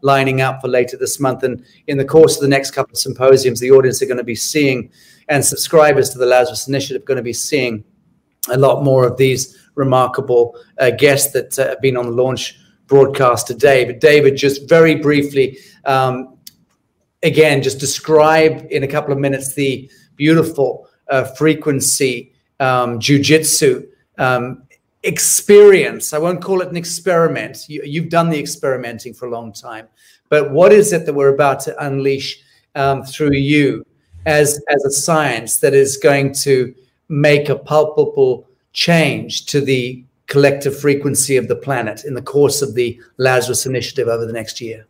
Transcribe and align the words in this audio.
lining 0.00 0.40
up 0.40 0.60
for 0.60 0.68
later 0.68 0.96
this 0.96 1.18
month. 1.20 1.42
And 1.42 1.64
in 1.86 1.98
the 1.98 2.04
course 2.04 2.36
of 2.36 2.42
the 2.42 2.48
next 2.48 2.70
couple 2.72 2.92
of 2.92 2.98
symposiums, 2.98 3.60
the 3.60 3.70
audience 3.70 4.02
are 4.02 4.06
going 4.06 4.18
to 4.18 4.24
be 4.24 4.34
seeing, 4.34 4.90
and 5.28 5.44
subscribers 5.44 6.10
to 6.10 6.18
the 6.18 6.26
Lazarus 6.26 6.68
Initiative 6.68 7.02
are 7.02 7.06
going 7.06 7.16
to 7.16 7.22
be 7.22 7.32
seeing 7.32 7.84
a 8.50 8.58
lot 8.58 8.82
more 8.82 9.06
of 9.06 9.16
these 9.16 9.56
remarkable 9.74 10.56
uh, 10.78 10.90
guests 10.90 11.32
that 11.32 11.58
uh, 11.58 11.68
have 11.68 11.80
been 11.80 11.96
on 11.96 12.06
the 12.06 12.12
launch 12.12 12.58
broadcast 12.86 13.46
today. 13.46 13.84
But 13.84 14.00
David, 14.00 14.36
just 14.36 14.68
very 14.68 14.94
briefly, 14.96 15.58
um, 15.84 16.38
again, 17.22 17.62
just 17.62 17.78
describe 17.78 18.66
in 18.70 18.82
a 18.82 18.88
couple 18.88 19.12
of 19.12 19.18
minutes 19.18 19.54
the 19.54 19.90
beautiful 20.16 20.88
uh, 21.08 21.24
frequency 21.24 22.32
um, 22.60 22.98
jujitsu 22.98 23.86
um, 24.18 24.62
experience. 25.02 26.12
I 26.12 26.18
won't 26.18 26.42
call 26.42 26.60
it 26.60 26.68
an 26.68 26.76
experiment. 26.76 27.68
You, 27.68 28.02
have 28.02 28.10
done 28.10 28.30
the 28.30 28.38
experimenting 28.38 29.14
for 29.14 29.26
a 29.26 29.30
long 29.30 29.52
time, 29.52 29.88
but 30.28 30.50
what 30.50 30.72
is 30.72 30.92
it 30.92 31.06
that 31.06 31.14
we're 31.14 31.34
about 31.34 31.60
to 31.60 31.84
unleash 31.84 32.42
um, 32.74 33.02
through 33.02 33.34
you 33.34 33.86
as 34.26 34.60
as 34.68 34.84
a 34.84 34.90
science 34.90 35.58
that 35.58 35.74
is 35.74 35.96
going 35.96 36.34
to 36.34 36.74
make 37.08 37.48
a 37.48 37.56
palpable 37.56 38.46
change 38.72 39.46
to 39.46 39.60
the 39.60 40.04
collective 40.26 40.78
frequency 40.78 41.36
of 41.36 41.48
the 41.48 41.56
planet 41.56 42.04
in 42.04 42.14
the 42.14 42.22
course 42.22 42.60
of 42.60 42.74
the 42.74 43.00
Lazarus 43.16 43.64
Initiative 43.66 44.08
over 44.08 44.26
the 44.26 44.32
next 44.32 44.60
year? 44.60 44.86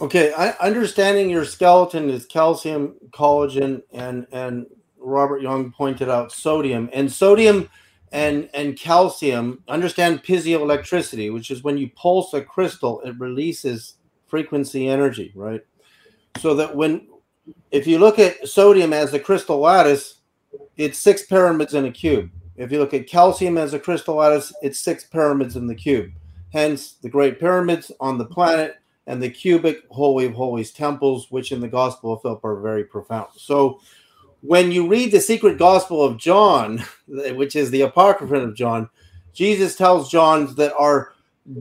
Okay, 0.00 0.32
I, 0.32 0.50
understanding 0.60 1.28
your 1.28 1.44
skeleton 1.44 2.08
is 2.08 2.24
calcium, 2.24 2.94
collagen, 3.10 3.82
and 3.92 4.26
and 4.32 4.66
Robert 4.98 5.42
Young 5.42 5.72
pointed 5.72 6.08
out 6.08 6.32
sodium 6.32 6.88
and 6.92 7.10
sodium 7.10 7.68
and 8.12 8.48
and 8.54 8.78
calcium. 8.78 9.62
Understand 9.68 10.22
piezoelectricity, 10.22 11.32
which 11.32 11.50
is 11.50 11.62
when 11.62 11.78
you 11.78 11.90
pulse 11.90 12.34
a 12.34 12.42
crystal, 12.42 13.00
it 13.02 13.18
releases 13.18 13.94
frequency 14.26 14.88
energy, 14.88 15.32
right? 15.34 15.62
So 16.38 16.54
that 16.54 16.74
when 16.74 17.08
if 17.70 17.86
you 17.86 17.98
look 17.98 18.18
at 18.18 18.48
sodium 18.48 18.92
as 18.92 19.14
a 19.14 19.20
crystal 19.20 19.58
lattice, 19.58 20.20
it's 20.76 20.98
six 20.98 21.24
pyramids 21.24 21.74
in 21.74 21.84
a 21.84 21.92
cube. 21.92 22.30
If 22.56 22.72
you 22.72 22.78
look 22.78 22.94
at 22.94 23.06
calcium 23.06 23.56
as 23.56 23.74
a 23.74 23.78
crystal 23.78 24.16
lattice, 24.16 24.52
it's 24.62 24.80
six 24.80 25.04
pyramids 25.04 25.56
in 25.56 25.66
the 25.66 25.74
cube. 25.74 26.10
Hence, 26.52 26.94
the 26.94 27.08
great 27.08 27.38
pyramids 27.38 27.92
on 28.00 28.18
the 28.18 28.24
planet 28.24 28.76
and 29.06 29.22
the 29.22 29.30
cubic 29.30 29.84
holy 29.90 30.26
of 30.26 30.34
holies 30.34 30.72
temples, 30.72 31.30
which 31.30 31.52
in 31.52 31.60
the 31.60 31.68
Gospel 31.68 32.12
of 32.12 32.22
Philip 32.22 32.44
are 32.44 32.60
very 32.60 32.84
profound. 32.84 33.28
So, 33.36 33.80
when 34.40 34.70
you 34.70 34.88
read 34.88 35.12
the 35.12 35.20
secret 35.20 35.58
Gospel 35.58 36.04
of 36.04 36.16
John, 36.18 36.84
which 37.06 37.56
is 37.56 37.70
the 37.70 37.82
Apocrypha 37.82 38.36
of 38.36 38.54
John, 38.54 38.88
Jesus 39.32 39.76
tells 39.76 40.10
John 40.10 40.54
that 40.56 40.74
our 40.74 41.12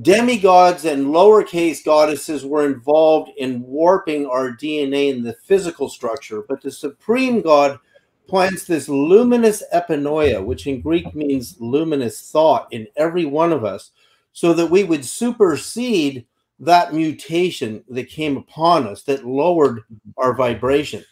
demigods 0.01 0.83
and 0.85 1.07
lowercase 1.07 1.83
goddesses 1.83 2.45
were 2.45 2.65
involved 2.65 3.31
in 3.37 3.61
warping 3.63 4.25
our 4.25 4.51
DNA 4.51 5.09
in 5.09 5.23
the 5.23 5.33
physical 5.45 5.89
structure, 5.89 6.43
but 6.47 6.61
the 6.61 6.71
supreme 6.71 7.41
God 7.41 7.79
plants 8.27 8.65
this 8.65 8.89
luminous 8.89 9.63
epinoia, 9.73 10.43
which 10.43 10.67
in 10.67 10.81
Greek 10.81 11.15
means 11.15 11.55
luminous 11.59 12.29
thought, 12.29 12.67
in 12.71 12.87
every 12.97 13.25
one 13.25 13.53
of 13.53 13.63
us, 13.63 13.91
so 14.33 14.53
that 14.53 14.69
we 14.69 14.83
would 14.83 15.05
supersede 15.05 16.25
that 16.59 16.93
mutation 16.93 17.83
that 17.87 18.09
came 18.09 18.35
upon 18.35 18.87
us 18.87 19.03
that 19.03 19.25
lowered 19.25 19.83
our 20.17 20.33
vibration. 20.33 21.05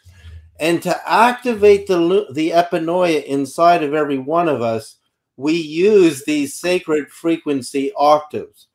And 0.58 0.82
to 0.82 1.10
activate 1.10 1.86
the, 1.86 2.26
the 2.32 2.50
epinoia 2.50 3.22
inside 3.24 3.82
of 3.82 3.94
every 3.94 4.18
one 4.18 4.48
of 4.48 4.62
us, 4.62 4.96
we 5.36 5.52
use 5.52 6.24
these 6.24 6.54
sacred 6.54 7.10
frequency 7.10 7.92
octaves. 7.96 8.68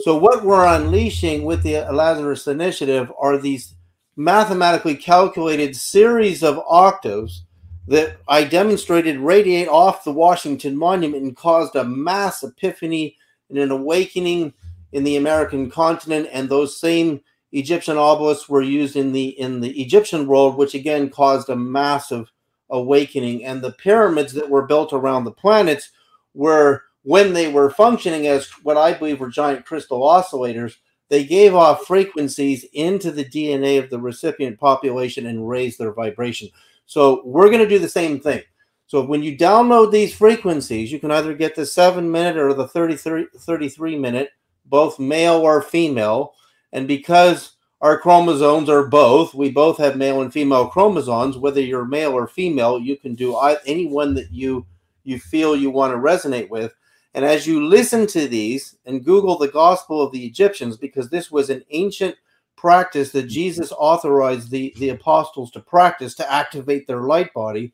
So, 0.00 0.16
what 0.16 0.44
we're 0.44 0.66
unleashing 0.66 1.44
with 1.44 1.62
the 1.62 1.86
Lazarus 1.92 2.46
Initiative 2.46 3.12
are 3.18 3.38
these 3.38 3.74
mathematically 4.16 4.96
calculated 4.96 5.76
series 5.76 6.42
of 6.42 6.60
octaves 6.68 7.44
that 7.86 8.18
I 8.28 8.44
demonstrated 8.44 9.18
radiate 9.18 9.68
off 9.68 10.04
the 10.04 10.12
Washington 10.12 10.76
Monument 10.76 11.22
and 11.22 11.36
caused 11.36 11.74
a 11.74 11.84
mass 11.84 12.42
epiphany 12.42 13.16
and 13.48 13.58
an 13.58 13.70
awakening 13.70 14.52
in 14.92 15.04
the 15.04 15.16
American 15.16 15.70
continent. 15.70 16.28
And 16.32 16.48
those 16.48 16.78
same 16.78 17.22
Egyptian 17.52 17.96
obelisks 17.96 18.48
were 18.48 18.62
used 18.62 18.96
in 18.96 19.12
the 19.12 19.28
in 19.40 19.60
the 19.60 19.80
Egyptian 19.80 20.26
world, 20.26 20.56
which 20.56 20.74
again 20.74 21.08
caused 21.08 21.48
a 21.48 21.56
massive 21.56 22.30
awakening. 22.70 23.44
And 23.44 23.62
the 23.62 23.72
pyramids 23.72 24.32
that 24.34 24.50
were 24.50 24.66
built 24.66 24.92
around 24.92 25.24
the 25.24 25.32
planets 25.32 25.90
were, 26.34 26.82
when 27.02 27.32
they 27.32 27.50
were 27.50 27.70
functioning 27.70 28.26
as 28.26 28.48
what 28.62 28.76
I 28.76 28.92
believe 28.92 29.20
were 29.20 29.30
giant 29.30 29.64
crystal 29.64 30.00
oscillators, 30.00 30.74
they 31.08 31.24
gave 31.24 31.54
off 31.54 31.86
frequencies 31.86 32.66
into 32.74 33.10
the 33.10 33.24
DNA 33.24 33.82
of 33.82 33.88
the 33.88 33.98
recipient 33.98 34.58
population 34.60 35.26
and 35.26 35.48
raised 35.48 35.78
their 35.78 35.92
vibration. 35.92 36.50
So 36.86 37.22
we're 37.24 37.48
going 37.48 37.60
to 37.60 37.68
do 37.68 37.78
the 37.78 37.88
same 37.88 38.20
thing. 38.20 38.42
So 38.86 39.02
when 39.04 39.22
you 39.22 39.36
download 39.36 39.92
these 39.92 40.14
frequencies, 40.14 40.90
you 40.90 40.98
can 40.98 41.10
either 41.10 41.34
get 41.34 41.54
the 41.54 41.66
7 41.66 42.10
minute 42.10 42.38
or 42.38 42.54
the 42.54 42.68
33, 42.68 43.26
33 43.38 43.98
minute, 43.98 44.30
both 44.66 44.98
male 44.98 45.36
or 45.36 45.62
female. 45.62 46.34
And 46.72 46.88
because 46.88 47.52
our 47.80 47.98
chromosomes 47.98 48.68
are 48.68 48.86
both, 48.86 49.34
we 49.34 49.50
both 49.50 49.78
have 49.78 49.96
male 49.96 50.20
and 50.20 50.32
female 50.32 50.68
chromosomes, 50.68 51.36
whether 51.36 51.60
you're 51.60 51.84
male 51.84 52.12
or 52.12 52.26
female, 52.26 52.78
you 52.78 52.96
can 52.96 53.14
do 53.14 53.36
any 53.66 53.86
one 53.86 54.14
that 54.14 54.32
you 54.32 54.66
you 55.04 55.18
feel 55.18 55.56
you 55.56 55.70
want 55.70 55.92
to 55.92 55.98
resonate 55.98 56.50
with. 56.50 56.74
And 57.14 57.24
as 57.24 57.46
you 57.46 57.64
listen 57.64 58.06
to 58.08 58.28
these 58.28 58.76
and 58.84 59.04
Google 59.04 59.38
the 59.38 59.48
Gospel 59.48 60.02
of 60.02 60.12
the 60.12 60.26
Egyptians, 60.26 60.76
because 60.76 61.08
this 61.08 61.30
was 61.30 61.48
an 61.48 61.64
ancient 61.70 62.16
practice 62.56 63.12
that 63.12 63.28
Jesus 63.28 63.72
authorized 63.72 64.50
the, 64.50 64.74
the 64.78 64.90
apostles 64.90 65.50
to 65.52 65.60
practice 65.60 66.14
to 66.16 66.30
activate 66.30 66.86
their 66.86 67.02
light 67.02 67.32
body, 67.32 67.72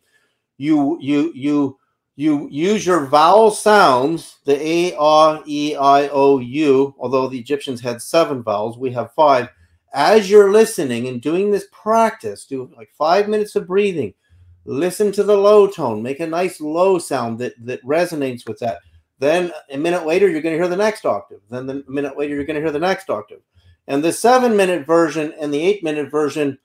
you 0.58 0.98
you 1.00 1.32
you 1.34 1.78
you 2.16 2.48
use 2.50 2.86
your 2.86 3.06
vowel 3.06 3.50
sounds, 3.50 4.38
the 4.44 4.60
A, 4.60 4.96
R, 4.96 5.42
E, 5.46 5.74
I, 5.74 6.08
O, 6.08 6.38
U, 6.38 6.94
although 6.98 7.28
the 7.28 7.38
Egyptians 7.38 7.80
had 7.80 8.00
seven 8.00 8.42
vowels, 8.42 8.78
we 8.78 8.92
have 8.92 9.14
five. 9.14 9.48
As 9.92 10.30
you're 10.30 10.52
listening 10.52 11.08
and 11.08 11.20
doing 11.20 11.50
this 11.50 11.66
practice, 11.72 12.46
do 12.46 12.70
like 12.76 12.90
five 12.96 13.28
minutes 13.28 13.56
of 13.56 13.66
breathing. 13.66 14.14
Listen 14.64 15.12
to 15.12 15.22
the 15.22 15.36
low 15.36 15.66
tone, 15.66 16.02
make 16.02 16.20
a 16.20 16.26
nice 16.26 16.60
low 16.60 16.98
sound 16.98 17.38
that, 17.40 17.54
that 17.64 17.84
resonates 17.84 18.46
with 18.48 18.58
that. 18.60 18.78
Then 19.18 19.52
a 19.70 19.76
minute 19.76 20.06
later, 20.06 20.28
you're 20.28 20.40
going 20.40 20.54
to 20.54 20.58
hear 20.58 20.68
the 20.68 20.76
next 20.76 21.04
octave. 21.04 21.40
Then 21.50 21.66
the 21.66 21.84
minute 21.88 22.16
later, 22.16 22.34
you're 22.34 22.44
going 22.44 22.56
to 22.56 22.62
hear 22.62 22.72
the 22.72 22.78
next 22.78 23.10
octave. 23.10 23.40
And 23.86 24.02
the 24.02 24.12
seven 24.12 24.56
minute 24.56 24.86
version 24.86 25.34
and 25.38 25.52
the 25.52 25.60
eight 25.60 25.84
minute 25.84 26.10
version 26.10 26.58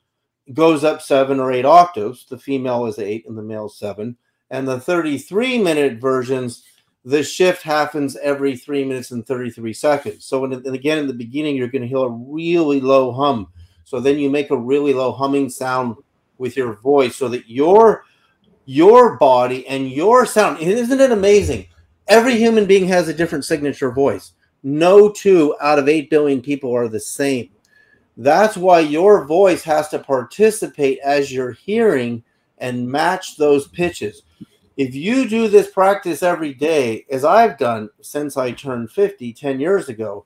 goes 0.53 0.83
up 0.83 1.01
seven 1.01 1.39
or 1.39 1.51
eight 1.51 1.65
octaves. 1.65 2.25
The 2.25 2.37
female 2.37 2.85
is 2.85 2.99
eight 2.99 3.27
and 3.27 3.37
the 3.37 3.43
male 3.43 3.67
is 3.67 3.77
seven. 3.77 4.17
And 4.51 4.67
the 4.67 4.79
33 4.79 5.59
minute 5.59 5.99
versions, 5.99 6.63
the 7.05 7.23
shift 7.23 7.63
happens 7.63 8.17
every 8.17 8.57
three 8.57 8.83
minutes 8.83 9.11
and 9.11 9.25
33 9.25 9.73
seconds. 9.73 10.25
So, 10.25 10.43
and 10.45 10.65
again, 10.67 10.97
in 10.97 11.07
the 11.07 11.13
beginning, 11.13 11.55
you're 11.55 11.67
going 11.67 11.81
to 11.83 11.87
hear 11.87 11.97
a 11.97 12.09
really 12.09 12.81
low 12.81 13.11
hum. 13.11 13.47
So 13.83 13.99
then 13.99 14.19
you 14.19 14.29
make 14.29 14.51
a 14.51 14.57
really 14.57 14.93
low 14.93 15.11
humming 15.11 15.49
sound 15.49 15.95
with 16.37 16.55
your 16.55 16.73
voice 16.73 17.15
so 17.15 17.27
that 17.29 17.49
your 17.49 18.05
your 18.65 19.17
body 19.17 19.65
and 19.67 19.89
your 19.89 20.27
sound 20.27 20.59
isn't 20.59 20.99
it 21.01 21.11
amazing 21.11 21.65
every 22.07 22.37
human 22.37 22.67
being 22.67 22.87
has 22.87 23.07
a 23.07 23.13
different 23.13 23.43
signature 23.43 23.91
voice 23.91 24.33
no 24.63 25.09
two 25.09 25.55
out 25.61 25.79
of 25.79 25.87
8 25.87 26.09
billion 26.09 26.41
people 26.41 26.75
are 26.75 26.87
the 26.87 26.99
same. 26.99 27.49
That's 28.17 28.57
why 28.57 28.81
your 28.81 29.25
voice 29.25 29.63
has 29.63 29.87
to 29.89 29.99
participate 29.99 30.99
as 30.99 31.31
you're 31.31 31.53
hearing 31.53 32.23
and 32.57 32.87
match 32.87 33.37
those 33.37 33.69
pitches. 33.69 34.23
If 34.79 34.95
you 34.95 35.27
do 35.27 35.49
this 35.49 35.69
practice 35.69 36.23
every 36.23 36.53
day, 36.53 37.05
as 37.11 37.25
I've 37.25 37.57
done 37.57 37.89
since 37.99 38.37
I 38.37 38.53
turned 38.53 38.89
50 38.89 39.33
10 39.33 39.59
years 39.59 39.89
ago, 39.89 40.23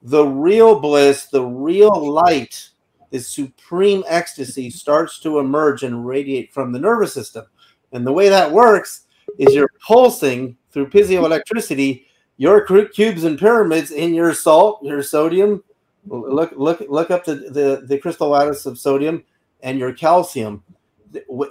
the 0.00 0.24
real 0.24 0.80
bliss, 0.80 1.26
the 1.26 1.44
real 1.44 2.10
light, 2.10 2.70
this 3.10 3.28
supreme 3.28 4.02
ecstasy 4.06 4.70
starts 4.70 5.18
to 5.18 5.38
emerge 5.38 5.82
and 5.82 6.06
radiate 6.06 6.50
from 6.50 6.72
the 6.72 6.78
nervous 6.78 7.12
system. 7.12 7.44
And 7.92 8.06
the 8.06 8.12
way 8.14 8.30
that 8.30 8.50
works 8.50 9.02
is 9.36 9.54
you're 9.54 9.68
pulsing 9.86 10.56
through 10.72 10.88
piezoelectricity 10.88 12.06
your 12.38 12.62
cubes 12.62 13.24
and 13.24 13.38
pyramids 13.38 13.90
in 13.90 14.14
your 14.14 14.32
salt, 14.32 14.82
your 14.82 15.02
sodium. 15.02 15.62
Look, 16.06 16.54
look, 16.56 16.82
look 16.88 17.10
up 17.10 17.26
the, 17.26 17.34
the, 17.34 17.82
the 17.86 17.98
crystal 17.98 18.30
lattice 18.30 18.64
of 18.64 18.78
sodium 18.78 19.24
and 19.62 19.78
your 19.78 19.92
calcium. 19.92 20.64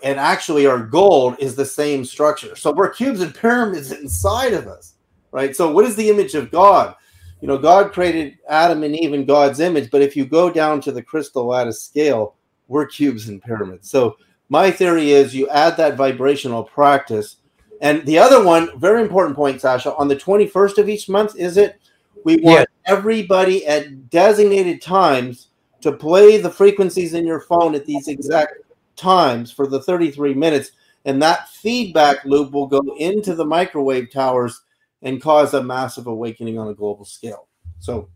And 0.03 0.19
actually, 0.19 0.65
our 0.65 0.79
gold 0.79 1.35
is 1.39 1.55
the 1.55 1.65
same 1.65 2.05
structure. 2.05 2.55
So 2.55 2.71
we're 2.71 2.89
cubes 2.89 3.21
and 3.21 3.35
pyramids 3.35 3.91
inside 3.91 4.53
of 4.53 4.67
us, 4.67 4.95
right? 5.31 5.55
So, 5.55 5.71
what 5.71 5.85
is 5.85 5.95
the 5.95 6.09
image 6.09 6.35
of 6.35 6.51
God? 6.51 6.95
You 7.41 7.47
know, 7.47 7.57
God 7.57 7.91
created 7.91 8.37
Adam 8.47 8.83
and 8.83 8.95
Eve 8.95 9.13
in 9.13 9.25
God's 9.25 9.59
image, 9.59 9.91
but 9.91 10.01
if 10.01 10.15
you 10.15 10.25
go 10.25 10.49
down 10.49 10.81
to 10.81 10.91
the 10.91 11.03
crystal 11.03 11.45
lattice 11.45 11.81
scale, 11.81 12.35
we're 12.67 12.85
cubes 12.85 13.29
and 13.29 13.41
pyramids. 13.41 13.89
So, 13.89 14.17
my 14.49 14.71
theory 14.71 15.11
is 15.11 15.35
you 15.35 15.49
add 15.49 15.77
that 15.77 15.95
vibrational 15.95 16.63
practice 16.63 17.37
and 17.81 18.05
the 18.05 18.19
other 18.19 18.43
one, 18.43 18.77
very 18.79 19.01
important 19.01 19.35
point, 19.35 19.61
Sacha, 19.61 19.95
on 19.95 20.07
the 20.07 20.15
21st 20.15 20.77
of 20.77 20.89
each 20.89 21.07
month, 21.07 21.35
is 21.37 21.57
it? 21.57 21.79
We 22.25 22.37
want 22.37 22.67
yeah. 22.85 22.93
everybody 22.93 23.65
at 23.65 24.09
designated 24.09 24.81
times 24.81 25.47
to 25.81 25.93
play 25.93 26.37
the 26.37 26.49
frequencies 26.49 27.13
in 27.13 27.25
your 27.25 27.39
phone 27.39 27.73
at 27.75 27.85
these 27.85 28.09
exact 28.09 28.55
times 28.99 29.51
for 29.51 29.65
the 29.67 29.81
33 29.81 30.33
minutes. 30.33 30.71
And 31.05 31.21
that 31.21 31.49
feedback 31.49 32.25
loop 32.25 32.51
will 32.51 32.67
go 32.67 32.81
into 32.97 33.33
the 33.33 33.45
microwave 33.45 34.11
towers 34.11 34.61
and 35.01 35.21
cause 35.21 35.53
a 35.53 35.63
massive 35.63 36.07
awakening 36.07 36.59
on 36.59 36.67
a 36.67 36.73
global 36.73 37.05
scale. 37.05 37.47
So 37.79 38.09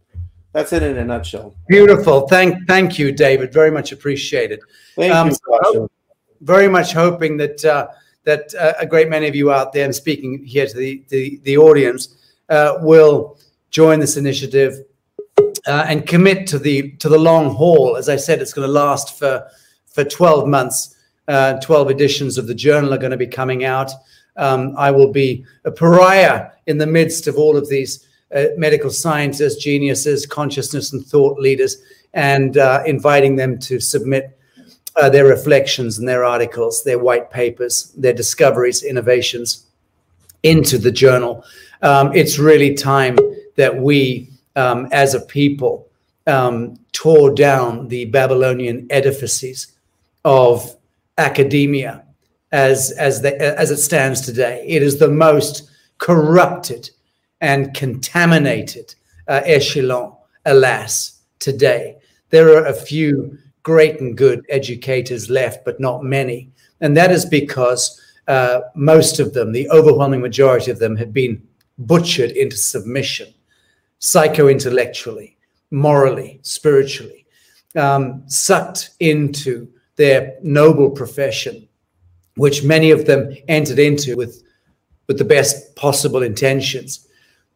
that's 0.51 0.73
it 0.73 0.83
in 0.83 0.97
a 0.97 1.05
nutshell. 1.05 1.55
Beautiful. 1.67 2.27
Thank, 2.27 2.67
thank 2.67 2.99
you, 2.99 3.11
David. 3.11 3.53
Very 3.53 3.71
much 3.71 3.91
appreciated. 3.91 4.59
Thank 4.95 5.13
um, 5.13 5.31
you. 5.73 5.89
very 6.41 6.67
much 6.67 6.93
hoping 6.93 7.37
that 7.37 7.63
uh, 7.63 7.87
that 8.25 8.53
uh, 8.55 8.73
a 8.79 8.85
great 8.85 9.09
many 9.09 9.27
of 9.27 9.35
you 9.35 9.51
out 9.51 9.73
there, 9.73 9.85
and 9.85 9.95
speaking 9.95 10.43
here 10.45 10.67
to 10.67 10.77
the 10.77 11.03
the, 11.09 11.41
the 11.43 11.57
audience, 11.57 12.15
uh, 12.49 12.77
will 12.81 13.37
join 13.69 13.99
this 13.99 14.17
initiative 14.17 14.85
uh, 15.67 15.85
and 15.87 16.05
commit 16.07 16.47
to 16.47 16.59
the 16.59 16.91
to 16.97 17.09
the 17.09 17.17
long 17.17 17.53
haul. 17.53 17.97
As 17.97 18.09
I 18.09 18.15
said, 18.15 18.41
it's 18.41 18.53
going 18.53 18.67
to 18.67 18.71
last 18.71 19.17
for 19.17 19.47
for 19.93 20.03
12 20.03 20.47
months. 20.47 20.95
Uh, 21.29 21.57
12 21.61 21.89
editions 21.89 22.37
of 22.37 22.47
the 22.47 22.53
journal 22.53 22.93
are 22.93 22.97
going 22.97 23.11
to 23.11 23.17
be 23.17 23.27
coming 23.27 23.63
out. 23.63 23.91
Um, 24.35 24.75
I 24.77 24.91
will 24.91 25.11
be 25.11 25.45
a 25.63 25.71
pariah 25.71 26.49
in 26.67 26.77
the 26.77 26.87
midst 26.87 27.27
of 27.27 27.37
all 27.37 27.55
of 27.55 27.69
these 27.69 28.05
uh, 28.35 28.45
medical 28.57 28.89
scientists, 28.89 29.63
geniuses, 29.63 30.25
consciousness 30.25 30.91
and 30.91 31.05
thought 31.05 31.39
leaders, 31.39 31.77
and 32.13 32.57
uh, 32.57 32.83
inviting 32.85 33.35
them 33.35 33.57
to 33.59 33.79
submit 33.79 34.37
uh, 34.95 35.09
their 35.09 35.25
reflections 35.25 35.97
and 35.97 36.07
their 36.07 36.23
articles, 36.23 36.83
their 36.83 36.99
white 36.99 37.31
papers, 37.31 37.93
their 37.95 38.13
discoveries, 38.13 38.83
innovations 38.83 39.65
into 40.43 40.77
the 40.77 40.91
journal. 40.91 41.45
Um, 41.81 42.13
it's 42.13 42.37
really 42.37 42.73
time 42.73 43.17
that 43.55 43.75
we, 43.75 44.29
um, 44.55 44.87
as 44.91 45.13
a 45.13 45.19
people, 45.21 45.87
um, 46.27 46.79
tore 46.91 47.33
down 47.33 47.87
the 47.87 48.05
Babylonian 48.05 48.87
edifices 48.89 49.72
of 50.25 50.75
academia 51.17 52.03
as 52.51 52.91
as 52.91 53.21
the, 53.21 53.39
as 53.59 53.71
it 53.71 53.77
stands 53.77 54.21
today. 54.21 54.63
It 54.67 54.81
is 54.81 54.99
the 54.99 55.09
most 55.09 55.69
corrupted 55.97 56.89
and 57.41 57.73
contaminated 57.73 58.95
uh, 59.27 59.41
echelon, 59.43 60.15
alas, 60.45 61.21
today. 61.39 61.97
There 62.29 62.55
are 62.57 62.65
a 62.65 62.73
few 62.73 63.37
great 63.63 63.99
and 63.99 64.17
good 64.17 64.45
educators 64.49 65.29
left, 65.29 65.65
but 65.65 65.79
not 65.79 66.03
many, 66.03 66.51
and 66.81 66.95
that 66.95 67.11
is 67.11 67.25
because 67.25 67.99
uh, 68.27 68.61
most 68.75 69.19
of 69.19 69.33
them, 69.33 69.51
the 69.51 69.69
overwhelming 69.69 70.21
majority 70.21 70.71
of 70.71 70.79
them, 70.79 70.95
have 70.95 71.13
been 71.13 71.41
butchered 71.77 72.31
into 72.31 72.55
submission, 72.55 73.33
psycho 73.99 74.47
intellectually, 74.47 75.37
morally, 75.71 76.39
spiritually, 76.43 77.25
um, 77.75 78.23
sucked 78.27 78.91
into 78.99 79.67
their 79.95 80.35
noble 80.41 80.89
profession, 80.89 81.67
which 82.35 82.63
many 82.63 82.91
of 82.91 83.05
them 83.05 83.35
entered 83.47 83.79
into 83.79 84.15
with, 84.15 84.43
with 85.07 85.17
the 85.17 85.25
best 85.25 85.75
possible 85.75 86.23
intentions 86.23 87.07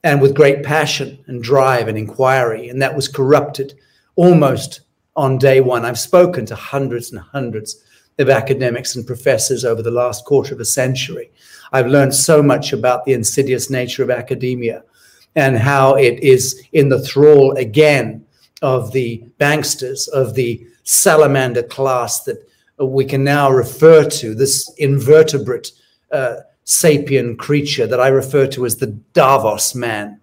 and 0.03 0.21
with 0.21 0.35
great 0.35 0.63
passion 0.63 1.23
and 1.27 1.41
drive 1.41 1.87
and 1.87 1.97
inquiry. 1.97 2.69
And 2.69 2.81
that 2.81 2.95
was 2.95 3.07
corrupted 3.07 3.73
almost 4.15 4.81
on 5.15 5.37
day 5.37 5.61
one. 5.61 5.85
I've 5.85 5.99
spoken 5.99 6.45
to 6.45 6.55
hundreds 6.55 7.11
and 7.11 7.19
hundreds 7.19 7.83
of 8.19 8.29
academics 8.29 8.95
and 8.95 9.05
professors 9.05 9.65
over 9.65 9.81
the 9.81 9.91
last 9.91 10.25
quarter 10.25 10.53
of 10.53 10.59
a 10.59 10.65
century. 10.65 11.31
I've 11.71 11.87
learned 11.87 12.15
so 12.15 12.41
much 12.41 12.73
about 12.73 13.05
the 13.05 13.13
insidious 13.13 13.69
nature 13.69 14.03
of 14.03 14.09
academia 14.09 14.83
and 15.35 15.57
how 15.57 15.95
it 15.95 16.19
is 16.19 16.63
in 16.73 16.89
the 16.89 17.01
thrall 17.01 17.51
again 17.57 18.25
of 18.61 18.91
the 18.91 19.23
banksters, 19.39 20.07
of 20.09 20.33
the 20.33 20.65
salamander 20.87 21.63
class 21.63 22.23
that 22.23 22.37
we 22.79 23.03
can 23.03 23.23
now 23.23 23.51
refer 23.51 24.05
to, 24.05 24.33
this 24.33 24.71
invertebrate 24.77 25.71
uh, 26.11 26.37
sapient 26.63 27.37
creature 27.37 27.85
that 27.85 27.99
I 27.99 28.07
refer 28.07 28.47
to 28.47 28.65
as 28.65 28.77
the 28.77 28.87
Davos 29.13 29.75
man. 29.75 30.21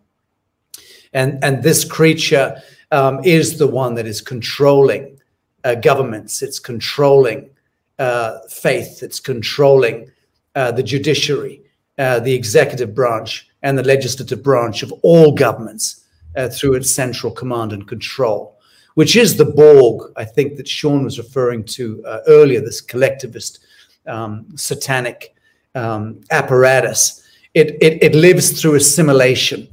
And, 1.12 1.42
and 1.44 1.62
this 1.62 1.84
creature 1.84 2.62
um, 2.90 3.20
is 3.24 3.58
the 3.58 3.66
one 3.66 3.94
that 3.94 4.06
is 4.06 4.22
controlling 4.22 5.20
uh, 5.64 5.74
governments, 5.74 6.42
it's 6.42 6.58
controlling 6.58 7.50
uh, 7.98 8.38
faith, 8.48 9.02
it's 9.02 9.20
controlling 9.20 10.10
uh, 10.54 10.72
the 10.72 10.82
judiciary, 10.82 11.60
uh, 11.98 12.20
the 12.20 12.32
executive 12.32 12.94
branch, 12.94 13.48
and 13.62 13.76
the 13.76 13.82
legislative 13.82 14.42
branch 14.42 14.82
of 14.82 14.92
all 15.02 15.32
governments 15.32 16.04
uh, 16.36 16.48
through 16.48 16.74
its 16.74 16.90
central 16.90 17.32
command 17.32 17.72
and 17.72 17.86
control, 17.86 18.53
which 18.94 19.16
is 19.16 19.36
the 19.36 19.44
Borg, 19.44 20.12
I 20.16 20.24
think, 20.24 20.56
that 20.56 20.68
Sean 20.68 21.04
was 21.04 21.18
referring 21.18 21.64
to 21.64 22.02
uh, 22.06 22.20
earlier, 22.26 22.60
this 22.60 22.80
collectivist 22.80 23.60
um, 24.06 24.46
satanic 24.56 25.34
um, 25.74 26.20
apparatus. 26.30 27.22
It, 27.54 27.76
it, 27.82 28.02
it 28.02 28.14
lives 28.14 28.60
through 28.60 28.76
assimilation. 28.76 29.68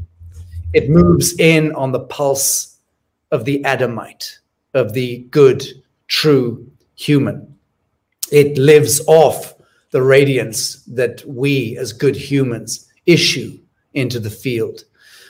It 0.73 0.89
moves 0.89 1.39
in 1.39 1.73
on 1.75 1.91
the 1.91 2.01
pulse 2.01 2.77
of 3.31 3.45
the 3.45 3.63
Adamite, 3.65 4.39
of 4.73 4.93
the 4.93 5.19
good, 5.31 5.63
true 6.07 6.69
human. 6.95 7.55
It 8.31 8.57
lives 8.57 9.01
off 9.07 9.55
the 9.91 10.01
radiance 10.01 10.83
that 10.85 11.23
we 11.25 11.77
as 11.77 11.91
good 11.93 12.15
humans 12.15 12.87
issue 13.05 13.59
into 13.93 14.19
the 14.19 14.29
field. 14.29 14.85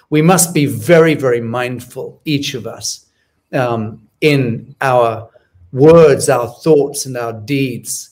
We 0.09 0.21
must 0.21 0.53
be 0.53 0.65
very, 0.65 1.15
very 1.15 1.41
mindful, 1.41 2.21
each 2.25 2.53
of 2.53 2.67
us, 2.67 3.07
um, 3.53 4.07
in 4.21 4.75
our 4.81 5.29
words, 5.71 6.29
our 6.29 6.47
thoughts, 6.47 7.05
and 7.05 7.17
our 7.17 7.33
deeds. 7.33 8.11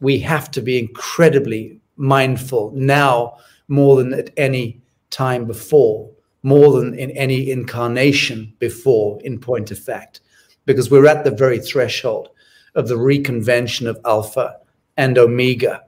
We 0.00 0.18
have 0.20 0.50
to 0.52 0.60
be 0.60 0.78
incredibly 0.78 1.80
mindful 1.96 2.72
now 2.74 3.38
more 3.68 3.96
than 3.96 4.12
at 4.12 4.30
any 4.36 4.82
time 5.10 5.46
before, 5.46 6.10
more 6.42 6.72
than 6.72 6.94
in 6.94 7.10
any 7.12 7.50
incarnation 7.50 8.52
before, 8.58 9.20
in 9.22 9.38
point 9.38 9.70
of 9.70 9.78
fact, 9.78 10.20
because 10.66 10.90
we're 10.90 11.06
at 11.06 11.24
the 11.24 11.30
very 11.30 11.58
threshold 11.58 12.30
of 12.74 12.88
the 12.88 12.96
reconvention 12.96 13.86
of 13.86 13.98
Alpha 14.04 14.56
and 14.96 15.16
Omega. 15.16 15.82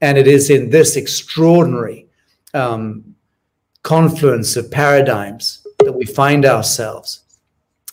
And 0.00 0.18
it 0.18 0.26
is 0.26 0.50
in 0.50 0.70
this 0.70 0.96
extraordinary 0.96 2.06
um, 2.54 3.14
confluence 3.82 4.56
of 4.56 4.70
paradigms 4.70 5.64
that 5.78 5.92
we 5.92 6.04
find 6.04 6.44
ourselves 6.44 7.22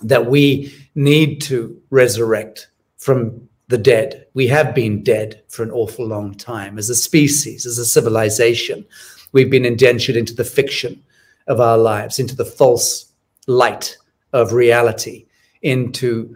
that 0.01 0.27
we 0.27 0.73
need 0.95 1.41
to 1.41 1.79
resurrect 1.89 2.67
from 2.97 3.47
the 3.67 3.77
dead. 3.77 4.25
We 4.33 4.47
have 4.47 4.73
been 4.73 5.03
dead 5.03 5.43
for 5.47 5.63
an 5.63 5.71
awful 5.71 6.05
long 6.05 6.33
time 6.33 6.77
as 6.77 6.89
a 6.89 6.95
species, 6.95 7.65
as 7.65 7.77
a 7.77 7.85
civilization. 7.85 8.85
We've 9.31 9.51
been 9.51 9.65
indentured 9.65 10.15
into 10.15 10.33
the 10.33 10.43
fiction 10.43 11.03
of 11.47 11.59
our 11.59 11.77
lives, 11.77 12.19
into 12.19 12.35
the 12.35 12.45
false 12.45 13.11
light 13.47 13.97
of 14.33 14.53
reality, 14.53 15.25
into 15.61 16.35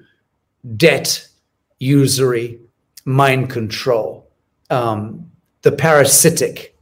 debt, 0.77 1.27
usury, 1.79 2.60
mind 3.05 3.50
control, 3.50 4.29
um, 4.70 5.29
the 5.62 5.72
parasitic 5.72 6.77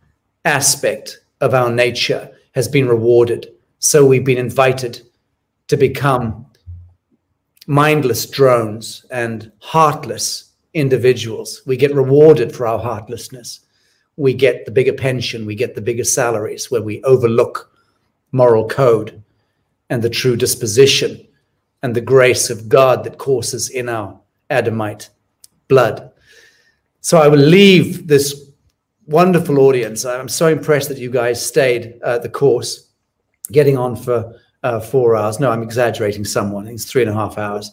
aspect 0.45 1.19
of 1.39 1.53
our 1.53 1.71
nature 1.71 2.29
has 2.53 2.67
been 2.67 2.87
rewarded. 2.87 3.51
So 3.79 4.05
we've 4.05 4.25
been 4.25 4.37
invited 4.37 5.01
to 5.67 5.77
become 5.77 6.45
mindless 7.67 8.25
drones 8.25 9.05
and 9.11 9.51
heartless 9.59 10.51
individuals. 10.73 11.61
We 11.65 11.77
get 11.77 11.93
rewarded 11.93 12.55
for 12.55 12.65
our 12.65 12.79
heartlessness. 12.79 13.61
We 14.17 14.33
get 14.33 14.65
the 14.65 14.71
bigger 14.71 14.93
pension, 14.93 15.45
we 15.45 15.55
get 15.55 15.75
the 15.75 15.81
bigger 15.81 16.03
salaries 16.03 16.69
where 16.69 16.81
we 16.81 17.03
overlook 17.03 17.71
moral 18.31 18.67
code 18.67 19.21
and 19.89 20.01
the 20.01 20.09
true 20.09 20.35
disposition 20.35 21.27
and 21.83 21.95
the 21.95 22.01
grace 22.01 22.49
of 22.49 22.69
God 22.69 23.03
that 23.03 23.17
courses 23.17 23.69
in 23.69 23.89
our 23.89 24.19
Adamite 24.49 25.09
blood. 25.67 26.11
So 27.01 27.17
I 27.17 27.27
will 27.27 27.39
leave 27.39 28.07
this 28.07 28.51
wonderful 29.07 29.59
audience. 29.59 30.05
I'm 30.05 30.29
so 30.29 30.47
impressed 30.47 30.89
that 30.89 30.97
you 30.97 31.09
guys 31.09 31.43
stayed 31.43 31.99
uh, 32.03 32.19
the 32.19 32.29
course, 32.29 32.89
getting 33.51 33.77
on 33.77 33.95
for 33.95 34.39
uh, 34.63 34.79
four 34.79 35.15
hours. 35.15 35.39
No, 35.39 35.51
I'm 35.51 35.63
exaggerating 35.63 36.25
someone. 36.25 36.67
It's 36.67 36.85
three 36.85 37.01
and 37.01 37.11
a 37.11 37.13
half 37.13 37.37
hours. 37.37 37.71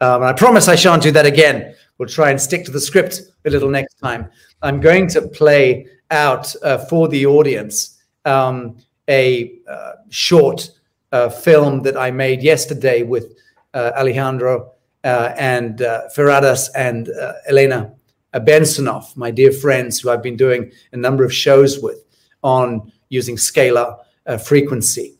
Um, 0.00 0.22
and 0.22 0.24
I 0.24 0.32
promise 0.32 0.68
I 0.68 0.74
shan't 0.74 1.02
do 1.02 1.10
that 1.12 1.26
again. 1.26 1.74
We'll 1.98 2.08
try 2.08 2.30
and 2.30 2.40
stick 2.40 2.64
to 2.66 2.70
the 2.70 2.80
script 2.80 3.22
a 3.44 3.50
little 3.50 3.70
next 3.70 3.94
time. 3.94 4.30
I'm 4.62 4.80
going 4.80 5.08
to 5.08 5.22
play 5.22 5.86
out 6.10 6.54
uh, 6.62 6.78
for 6.78 7.08
the 7.08 7.26
audience 7.26 7.98
um, 8.24 8.76
a 9.08 9.58
uh, 9.68 9.92
short 10.10 10.70
uh, 11.12 11.28
film 11.28 11.82
that 11.82 11.96
I 11.96 12.10
made 12.10 12.42
yesterday 12.42 13.02
with 13.02 13.36
uh, 13.74 13.92
Alejandro 13.96 14.72
uh, 15.04 15.32
and 15.36 15.78
Ferradas 16.14 16.68
and 16.74 17.08
Elena 17.48 17.94
Bensonoff, 18.34 19.16
my 19.16 19.30
dear 19.30 19.52
friends 19.52 20.00
who 20.00 20.10
I've 20.10 20.22
been 20.22 20.36
doing 20.36 20.72
a 20.92 20.96
number 20.96 21.24
of 21.24 21.32
shows 21.32 21.80
with 21.80 22.04
on 22.42 22.92
using 23.08 23.36
scalar 23.36 23.98
frequency. 24.44 25.15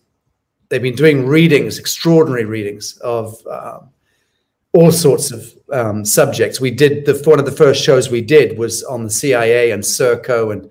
They've 0.69 0.83
been 0.83 0.95
doing 0.95 1.27
readings, 1.27 1.79
extraordinary 1.79 2.45
readings 2.45 2.97
of 2.99 3.41
all 4.73 4.93
sorts 4.93 5.31
of 5.31 5.55
um, 5.73 6.05
subjects. 6.05 6.61
We 6.61 6.71
did 6.71 7.07
the 7.07 7.21
one 7.25 7.39
of 7.39 7.47
the 7.47 7.53
first 7.53 7.83
shows 7.83 8.11
we 8.11 8.21
did 8.21 8.59
was 8.59 8.85
on 8.85 9.05
the 9.05 9.11
CIA 9.11 9.71
and 9.71 9.83
Serco 9.83 10.53
and 10.53 10.71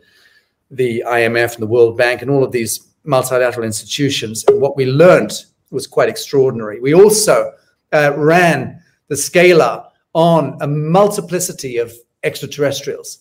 the 0.69 1.03
IMF 1.07 1.53
and 1.53 1.63
the 1.63 1.67
World 1.67 1.97
Bank 1.97 2.21
and 2.21 2.29
all 2.29 2.43
of 2.43 2.51
these 2.51 2.87
multilateral 3.03 3.65
institutions. 3.65 4.45
And 4.47 4.61
what 4.61 4.77
we 4.77 4.85
learned 4.85 5.31
was 5.71 5.87
quite 5.87 6.09
extraordinary. 6.09 6.79
We 6.79 6.93
also 6.93 7.53
uh, 7.91 8.13
ran 8.15 8.81
the 9.07 9.15
scalar 9.15 9.87
on 10.13 10.57
a 10.61 10.67
multiplicity 10.67 11.77
of 11.77 11.93
extraterrestrials, 12.23 13.19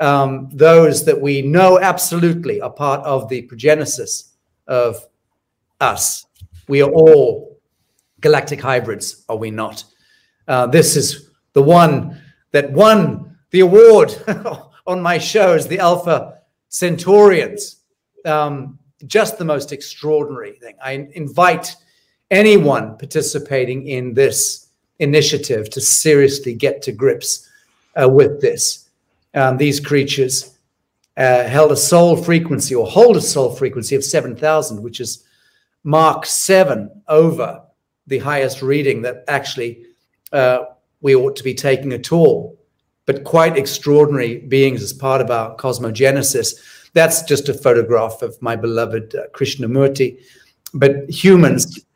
um, 0.00 0.48
those 0.52 1.04
that 1.04 1.20
we 1.20 1.42
know 1.42 1.78
absolutely 1.80 2.60
are 2.60 2.70
part 2.70 3.00
of 3.04 3.28
the 3.28 3.42
progenesis 3.48 4.32
of 4.66 5.06
us. 5.80 6.26
We 6.68 6.82
are 6.82 6.90
all 6.90 7.58
galactic 8.20 8.60
hybrids, 8.60 9.24
are 9.28 9.36
we 9.36 9.50
not? 9.50 9.84
Uh, 10.48 10.66
this 10.66 10.96
is 10.96 11.30
the 11.52 11.62
one 11.62 12.20
that 12.52 12.72
won 12.72 13.36
the 13.50 13.60
award 13.60 14.14
on 14.86 15.00
my 15.00 15.18
show 15.18 15.56
shows, 15.56 15.68
the 15.68 15.78
Alpha 15.78 16.38
Centaurians. 16.70 17.76
Um, 18.24 18.78
just 19.06 19.38
the 19.38 19.44
most 19.44 19.72
extraordinary 19.72 20.52
thing. 20.52 20.74
I 20.82 21.08
invite 21.12 21.76
anyone 22.30 22.96
participating 22.96 23.86
in 23.86 24.14
this 24.14 24.68
initiative 24.98 25.68
to 25.70 25.80
seriously 25.80 26.54
get 26.54 26.82
to 26.82 26.92
grips 26.92 27.48
uh, 28.00 28.08
with 28.08 28.40
this. 28.40 28.88
Um, 29.34 29.56
these 29.58 29.80
creatures 29.80 30.58
uh, 31.16 31.44
held 31.44 31.72
a 31.72 31.76
soul 31.76 32.16
frequency 32.16 32.74
or 32.74 32.86
hold 32.86 33.16
a 33.16 33.20
soul 33.20 33.54
frequency 33.54 33.94
of 33.94 34.04
7,000, 34.04 34.82
which 34.82 35.00
is 35.00 35.24
Mark 35.86 36.26
7 36.26 36.90
over 37.06 37.62
the 38.08 38.18
highest 38.18 38.60
reading 38.60 39.02
that 39.02 39.22
actually 39.28 39.84
uh, 40.32 40.64
we 41.00 41.14
ought 41.14 41.36
to 41.36 41.44
be 41.44 41.54
taking 41.54 41.92
at 41.92 42.10
all. 42.10 42.58
But 43.06 43.22
quite 43.22 43.56
extraordinary 43.56 44.38
beings 44.38 44.82
as 44.82 44.92
part 44.92 45.20
of 45.20 45.30
our 45.30 45.54
cosmogenesis. 45.54 46.90
That's 46.92 47.22
just 47.22 47.48
a 47.48 47.54
photograph 47.54 48.20
of 48.20 48.36
my 48.42 48.56
beloved 48.56 49.14
uh, 49.14 49.28
Krishnamurti. 49.32 50.18
But 50.74 51.08
humans 51.08 51.86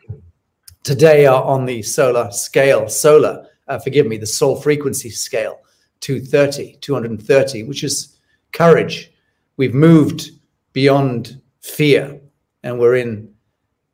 today 0.85 1.27
are 1.27 1.43
on 1.43 1.65
the 1.65 1.83
solar 1.83 2.31
scale, 2.31 2.89
solar, 2.89 3.45
uh, 3.67 3.81
forgive 3.81 4.07
me, 4.07 4.19
the 4.19 4.27
soul 4.27 4.55
frequency 4.55 5.11
scale, 5.11 5.59
230, 5.99 6.77
230, 6.81 7.65
which 7.65 7.83
is 7.83 8.19
courage. 8.53 9.11
We've 9.57 9.75
moved 9.75 10.31
beyond 10.75 11.41
fear 11.61 12.21
and 12.63 12.79
we're 12.79 12.95
in, 12.95 13.30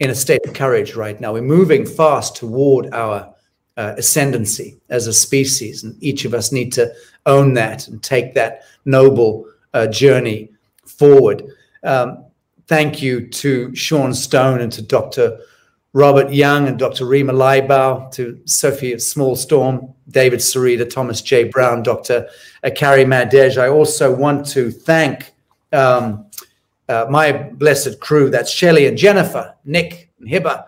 in 0.01 0.11
a 0.11 0.15
state 0.15 0.45
of 0.47 0.55
courage 0.55 0.95
right 0.95 1.21
now. 1.21 1.33
We're 1.33 1.43
moving 1.43 1.87
fast 1.87 2.37
toward 2.37 2.93
our 2.93 3.35
uh, 3.77 3.95
ascendancy 3.97 4.79
as 4.89 5.07
a 5.07 5.13
species, 5.13 5.85
and 5.85 5.97
each 6.03 6.25
of 6.25 6.35
us 6.35 6.53
need 6.53 6.73
to 6.73 6.93
own 7.27 7.55
that 7.55 7.89
and 7.89 8.03
take 8.03 8.35
that 8.35 8.63
noble 8.85 9.47
uh, 9.75 9.87
journey 9.87 10.51
forward. 10.87 11.43
Um, 11.83 12.25
thank 12.67 13.03
you 13.03 13.27
to 13.29 13.75
Sean 13.75 14.15
Stone 14.15 14.61
and 14.61 14.73
to 14.73 14.83
Dr. 14.83 15.39
Robert 15.93 16.31
Young 16.31 16.69
and 16.69 16.79
Dr. 16.79 17.07
Rima 17.07 17.33
Laibow, 17.33 18.11
to 18.13 18.39
Sophia 18.45 18.97
Smallstorm, 18.97 19.95
David 20.09 20.41
Sereda, 20.41 20.89
Thomas 20.89 21.23
J. 21.23 21.45
Brown, 21.45 21.83
Dr. 21.83 22.29
Carrie 22.75 23.05
Madej. 23.05 23.57
I 23.57 23.69
also 23.69 24.15
want 24.15 24.47
to 24.49 24.71
thank 24.71 25.33
um, 25.73 26.26
uh, 26.89 27.07
my 27.11 27.33
blessed 27.33 28.01
crew. 28.01 28.31
That's 28.31 28.51
Shelley 28.51 28.87
and 28.87 28.97
Jennifer, 28.97 29.55
Nick 29.65 30.11
and 30.21 30.29
Hiba, 30.29 30.65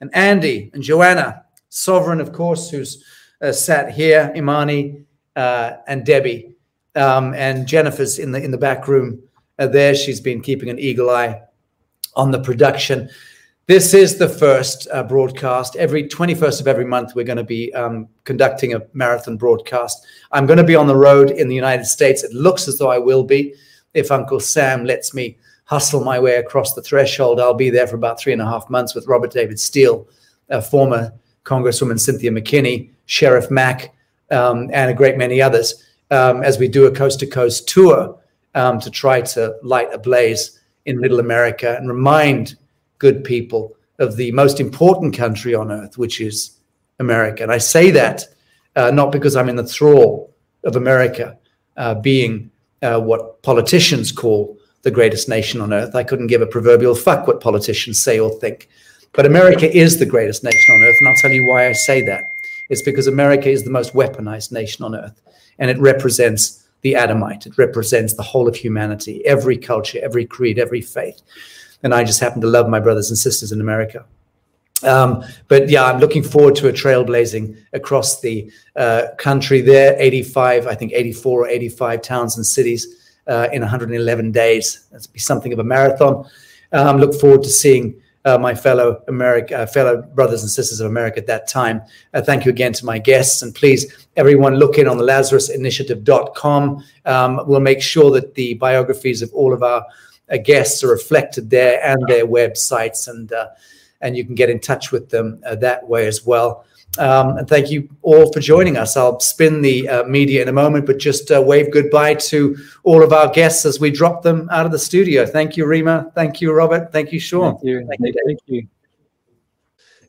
and 0.00 0.14
Andy 0.14 0.70
and 0.74 0.82
Joanna, 0.82 1.44
Sovereign, 1.68 2.20
of 2.20 2.32
course, 2.32 2.70
who's 2.70 3.04
uh, 3.40 3.52
sat 3.52 3.92
here, 3.92 4.32
Imani 4.36 5.04
uh, 5.36 5.72
and 5.86 6.04
Debbie. 6.04 6.54
Um, 6.94 7.32
and 7.34 7.66
Jennifer's 7.66 8.18
in 8.18 8.32
the 8.32 8.42
in 8.42 8.50
the 8.50 8.58
back 8.58 8.86
room 8.86 9.22
uh, 9.58 9.66
there. 9.66 9.94
She's 9.94 10.20
been 10.20 10.42
keeping 10.42 10.68
an 10.68 10.78
eagle 10.78 11.08
eye 11.08 11.40
on 12.14 12.30
the 12.30 12.40
production. 12.40 13.08
This 13.66 13.94
is 13.94 14.18
the 14.18 14.28
first 14.28 14.88
uh, 14.92 15.04
broadcast. 15.04 15.76
Every 15.76 16.08
21st 16.08 16.60
of 16.60 16.68
every 16.68 16.84
month, 16.84 17.14
we're 17.14 17.24
going 17.24 17.38
to 17.38 17.44
be 17.44 17.72
um, 17.74 18.08
conducting 18.24 18.74
a 18.74 18.82
marathon 18.92 19.36
broadcast. 19.36 20.04
I'm 20.32 20.46
going 20.46 20.58
to 20.58 20.64
be 20.64 20.74
on 20.74 20.88
the 20.88 20.96
road 20.96 21.30
in 21.30 21.48
the 21.48 21.54
United 21.54 21.86
States. 21.86 22.24
It 22.24 22.32
looks 22.32 22.66
as 22.66 22.76
though 22.76 22.90
I 22.90 22.98
will 22.98 23.22
be. 23.22 23.54
If 23.94 24.10
Uncle 24.10 24.40
Sam 24.40 24.84
lets 24.84 25.14
me 25.14 25.38
hustle 25.72 26.04
my 26.04 26.18
way 26.18 26.36
across 26.36 26.74
the 26.74 26.82
threshold, 26.82 27.40
I'll 27.40 27.54
be 27.54 27.70
there 27.70 27.86
for 27.86 27.96
about 27.96 28.20
three 28.20 28.34
and 28.34 28.42
a 28.42 28.44
half 28.44 28.68
months 28.68 28.94
with 28.94 29.06
Robert 29.06 29.32
David 29.32 29.58
Steele, 29.58 30.06
former 30.70 31.14
Congresswoman 31.44 31.98
Cynthia 31.98 32.30
McKinney, 32.30 32.90
Sheriff 33.06 33.50
Mack, 33.50 33.94
um, 34.30 34.68
and 34.74 34.90
a 34.90 34.94
great 34.94 35.16
many 35.16 35.40
others 35.40 35.82
um, 36.10 36.42
as 36.42 36.58
we 36.58 36.68
do 36.68 36.84
a 36.84 36.90
coast 36.90 37.20
to 37.20 37.26
coast 37.26 37.66
tour 37.68 38.18
um, 38.54 38.80
to 38.80 38.90
try 38.90 39.22
to 39.22 39.56
light 39.62 39.88
a 39.94 39.98
blaze 39.98 40.60
in 40.84 41.00
Middle 41.00 41.20
America 41.20 41.74
and 41.78 41.88
remind 41.88 42.56
good 42.98 43.24
people 43.24 43.74
of 43.98 44.16
the 44.16 44.30
most 44.32 44.60
important 44.60 45.16
country 45.16 45.54
on 45.54 45.72
earth, 45.72 45.96
which 45.96 46.20
is 46.20 46.58
America. 46.98 47.42
And 47.42 47.50
I 47.50 47.58
say 47.58 47.90
that 47.92 48.24
uh, 48.76 48.90
not 48.90 49.10
because 49.10 49.36
I'm 49.36 49.48
in 49.48 49.56
the 49.56 49.64
thrall 49.64 50.34
of 50.64 50.76
America 50.76 51.38
uh, 51.78 51.94
being 51.94 52.50
uh, 52.82 53.00
what 53.00 53.42
politicians 53.42 54.12
call 54.12 54.58
the 54.82 54.90
greatest 54.90 55.28
nation 55.28 55.60
on 55.60 55.72
earth. 55.72 55.94
I 55.94 56.04
couldn't 56.04 56.26
give 56.26 56.42
a 56.42 56.46
proverbial 56.46 56.94
fuck 56.94 57.26
what 57.26 57.40
politicians 57.40 58.02
say 58.02 58.18
or 58.18 58.30
think. 58.30 58.68
But 59.12 59.26
America 59.26 59.70
is 59.74 59.98
the 59.98 60.06
greatest 60.06 60.42
nation 60.42 60.74
on 60.74 60.82
earth. 60.82 60.96
And 61.00 61.08
I'll 61.08 61.16
tell 61.16 61.30
you 61.30 61.46
why 61.46 61.68
I 61.68 61.72
say 61.72 62.04
that. 62.06 62.24
It's 62.70 62.82
because 62.82 63.06
America 63.06 63.50
is 63.50 63.64
the 63.64 63.70
most 63.70 63.92
weaponized 63.92 64.52
nation 64.52 64.84
on 64.84 64.94
earth. 64.94 65.20
And 65.58 65.70
it 65.70 65.78
represents 65.78 66.66
the 66.80 66.96
Adamite, 66.96 67.46
it 67.46 67.56
represents 67.58 68.14
the 68.14 68.24
whole 68.24 68.48
of 68.48 68.56
humanity, 68.56 69.24
every 69.24 69.56
culture, 69.56 70.00
every 70.02 70.24
creed, 70.24 70.58
every 70.58 70.80
faith 70.80 71.22
and 71.82 71.94
I 71.94 72.04
just 72.04 72.20
happen 72.20 72.40
to 72.42 72.46
love 72.46 72.68
my 72.68 72.80
brothers 72.80 73.10
and 73.10 73.18
sisters 73.18 73.52
in 73.52 73.60
America. 73.60 74.04
Um, 74.84 75.24
but 75.48 75.68
yeah, 75.68 75.84
I'm 75.84 76.00
looking 76.00 76.22
forward 76.22 76.56
to 76.56 76.68
a 76.68 76.72
trailblazing 76.72 77.56
across 77.72 78.20
the 78.20 78.50
uh, 78.74 79.08
country 79.16 79.60
there. 79.60 79.94
85, 79.98 80.66
I 80.66 80.74
think 80.74 80.92
84 80.92 81.40
or 81.44 81.48
85 81.48 82.02
towns 82.02 82.36
and 82.36 82.44
cities 82.44 83.01
in 83.28 83.60
111 83.60 84.32
days. 84.32 84.86
That's 84.90 85.06
be 85.06 85.18
something 85.18 85.52
of 85.52 85.58
a 85.58 85.64
marathon. 85.64 86.26
Um, 86.72 86.98
look 86.98 87.14
forward 87.14 87.42
to 87.42 87.50
seeing 87.50 88.02
uh, 88.24 88.38
my 88.38 88.54
fellow 88.54 89.02
America, 89.08 89.58
uh, 89.58 89.66
fellow 89.66 90.02
brothers 90.02 90.42
and 90.42 90.50
sisters 90.50 90.80
of 90.80 90.86
America 90.86 91.18
at 91.18 91.26
that 91.26 91.48
time. 91.48 91.82
Uh, 92.14 92.22
thank 92.22 92.44
you 92.44 92.50
again 92.50 92.72
to 92.72 92.86
my 92.86 92.98
guests, 92.98 93.42
and 93.42 93.54
please, 93.54 94.06
everyone, 94.16 94.56
look 94.56 94.78
in 94.78 94.86
on 94.86 94.96
the 94.96 95.04
LazarusInitiative.com. 95.04 96.84
Um, 97.04 97.40
we'll 97.46 97.60
make 97.60 97.82
sure 97.82 98.10
that 98.12 98.34
the 98.34 98.54
biographies 98.54 99.22
of 99.22 99.32
all 99.34 99.52
of 99.52 99.62
our 99.62 99.84
uh, 100.30 100.36
guests 100.36 100.84
are 100.84 100.88
reflected 100.88 101.50
there 101.50 101.84
and 101.84 102.00
their 102.06 102.26
websites, 102.26 103.08
and 103.08 103.32
uh, 103.32 103.48
and 104.00 104.16
you 104.16 104.24
can 104.24 104.34
get 104.34 104.50
in 104.50 104.60
touch 104.60 104.92
with 104.92 105.10
them 105.10 105.40
uh, 105.46 105.54
that 105.56 105.86
way 105.86 106.06
as 106.06 106.24
well. 106.24 106.64
Um, 106.98 107.38
and 107.38 107.48
thank 107.48 107.70
you 107.70 107.88
all 108.02 108.30
for 108.32 108.40
joining 108.40 108.76
us. 108.76 108.96
I'll 108.96 109.18
spin 109.20 109.62
the 109.62 109.88
uh, 109.88 110.04
media 110.04 110.42
in 110.42 110.48
a 110.48 110.52
moment, 110.52 110.84
but 110.84 110.98
just 110.98 111.30
uh, 111.30 111.40
wave 111.40 111.70
goodbye 111.72 112.14
to 112.14 112.56
all 112.82 113.02
of 113.02 113.12
our 113.12 113.30
guests 113.30 113.64
as 113.64 113.80
we 113.80 113.90
drop 113.90 114.22
them 114.22 114.48
out 114.50 114.66
of 114.66 114.72
the 114.72 114.78
studio. 114.78 115.24
Thank 115.24 115.56
you, 115.56 115.66
Rima. 115.66 116.12
Thank 116.14 116.40
you, 116.42 116.52
Robert. 116.52 116.92
Thank 116.92 117.12
you, 117.12 117.18
Sean. 117.18 117.54
Thank 117.54 117.64
you. 117.64 117.86
Thank 117.88 118.00
you. 118.00 118.22
Thank 118.26 118.40
you. 118.46 118.68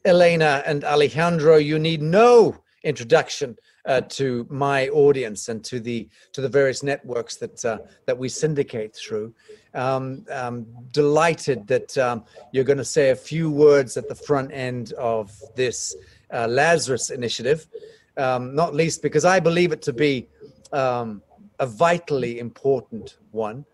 Elena 0.06 0.62
and 0.66 0.84
Alejandro, 0.84 1.56
you 1.56 1.80
need 1.80 2.02
no 2.02 2.58
introduction 2.84 3.56
uh, 3.86 4.02
to 4.02 4.46
my 4.50 4.88
audience 4.90 5.50
and 5.50 5.64
to 5.64 5.80
the 5.80 6.08
to 6.32 6.42
the 6.42 6.50
various 6.50 6.84
networks 6.84 7.36
that 7.38 7.64
uh, 7.66 7.78
that 8.06 8.18
we 8.18 8.30
syndicate 8.30 8.96
through. 8.96 9.34
Um, 9.74 10.26
um, 10.30 10.68
delighted 10.92 11.66
that 11.68 11.98
um, 11.98 12.26
you're 12.52 12.64
going 12.64 12.78
to 12.78 12.86
say 12.86 13.10
a 13.10 13.16
few 13.16 13.50
words 13.50 13.98
at 13.98 14.08
the 14.08 14.16
front 14.16 14.52
end 14.54 14.94
of 14.94 15.32
this 15.56 15.96
uh, 16.34 16.48
Lazarus 16.48 17.10
initiative, 17.10 17.68
um, 18.18 18.56
not 18.56 18.74
least 18.74 19.02
because 19.02 19.26
I 19.26 19.40
believe 19.40 19.72
it 19.72 19.82
to 19.84 19.94
be 19.94 20.28
um, 20.72 21.22
a 21.60 21.66
vitally 21.66 22.40
important 22.40 23.18
one. 23.32 23.66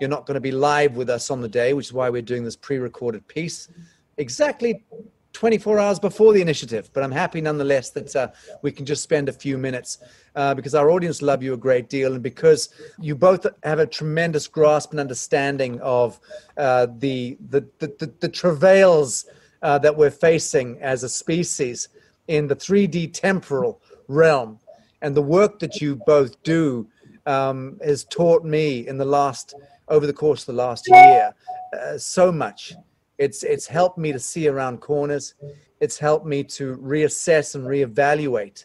You're 0.00 0.10
not 0.10 0.26
going 0.26 0.36
to 0.36 0.40
be 0.40 0.52
live 0.52 0.96
with 0.96 1.10
us 1.10 1.30
on 1.30 1.40
the 1.40 1.48
day, 1.48 1.72
which 1.72 1.86
is 1.86 1.92
why 1.92 2.08
we're 2.08 2.22
doing 2.22 2.44
this 2.44 2.56
pre-recorded 2.56 3.26
piece. 3.26 3.68
Exactly 4.16 4.84
24 5.32 5.78
hours 5.78 5.98
before 5.98 6.32
the 6.32 6.40
initiative, 6.40 6.90
but 6.92 7.02
I'm 7.02 7.12
happy 7.12 7.40
nonetheless 7.40 7.90
that 7.90 8.16
uh, 8.16 8.28
we 8.62 8.72
can 8.72 8.86
just 8.86 9.02
spend 9.02 9.28
a 9.28 9.32
few 9.32 9.58
minutes 9.58 9.98
uh, 10.34 10.54
because 10.54 10.74
our 10.74 10.90
audience 10.90 11.22
love 11.22 11.42
you 11.42 11.52
a 11.54 11.56
great 11.56 11.88
deal 11.88 12.14
and 12.14 12.22
because 12.22 12.70
you 12.98 13.14
both 13.14 13.46
have 13.62 13.78
a 13.78 13.86
tremendous 13.86 14.48
grasp 14.48 14.90
and 14.92 15.00
understanding 15.00 15.80
of 15.80 16.18
uh, 16.56 16.86
the, 16.98 17.36
the, 17.50 17.60
the, 17.78 17.86
the, 17.98 18.12
the 18.20 18.28
travails 18.28 19.26
uh, 19.62 19.78
that 19.78 19.96
we're 19.96 20.10
facing 20.10 20.78
as 20.80 21.02
a 21.02 21.08
species 21.08 21.88
in 22.28 22.46
the 22.46 22.56
3D 22.56 23.12
temporal 23.12 23.80
realm. 24.08 24.58
And 25.02 25.16
the 25.16 25.22
work 25.22 25.58
that 25.60 25.80
you 25.80 25.96
both 26.06 26.42
do 26.42 26.86
um, 27.26 27.78
has 27.84 28.04
taught 28.04 28.44
me 28.44 28.86
in 28.86 28.98
the 28.98 29.04
last, 29.04 29.54
over 29.88 30.06
the 30.06 30.12
course 30.12 30.42
of 30.42 30.46
the 30.46 30.62
last 30.64 30.88
year, 30.88 31.34
uh, 31.72 31.98
so 31.98 32.32
much 32.32 32.74
It's 33.18 33.42
it's 33.42 33.66
helped 33.66 33.98
me 33.98 34.12
to 34.12 34.18
see 34.18 34.48
around 34.48 34.80
corners. 34.80 35.34
It's 35.80 35.98
helped 35.98 36.26
me 36.26 36.44
to 36.44 36.76
reassess 36.78 37.54
and 37.54 37.66
reevaluate 37.66 38.64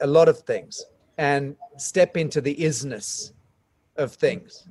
a 0.00 0.06
lot 0.06 0.28
of 0.28 0.40
things 0.40 0.84
and 1.18 1.56
step 1.78 2.16
into 2.16 2.40
the 2.40 2.54
isness 2.56 3.32
of 3.96 4.12
things 4.12 4.68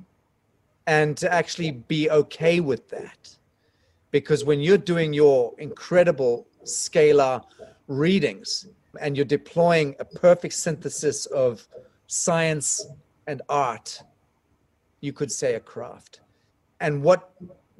and 0.86 1.16
to 1.16 1.32
actually 1.32 1.72
be 1.72 2.08
okay 2.10 2.60
with 2.60 2.88
that. 2.90 3.35
Because 4.16 4.46
when 4.46 4.60
you're 4.60 4.78
doing 4.78 5.12
your 5.12 5.52
incredible 5.58 6.46
scalar 6.64 7.44
readings 7.86 8.66
and 8.98 9.14
you're 9.14 9.26
deploying 9.26 9.94
a 10.00 10.06
perfect 10.06 10.54
synthesis 10.54 11.26
of 11.26 11.68
science 12.06 12.86
and 13.26 13.42
art, 13.50 14.00
you 15.02 15.12
could 15.12 15.30
say 15.30 15.56
a 15.56 15.60
craft. 15.60 16.20
And 16.80 17.02
what 17.02 17.30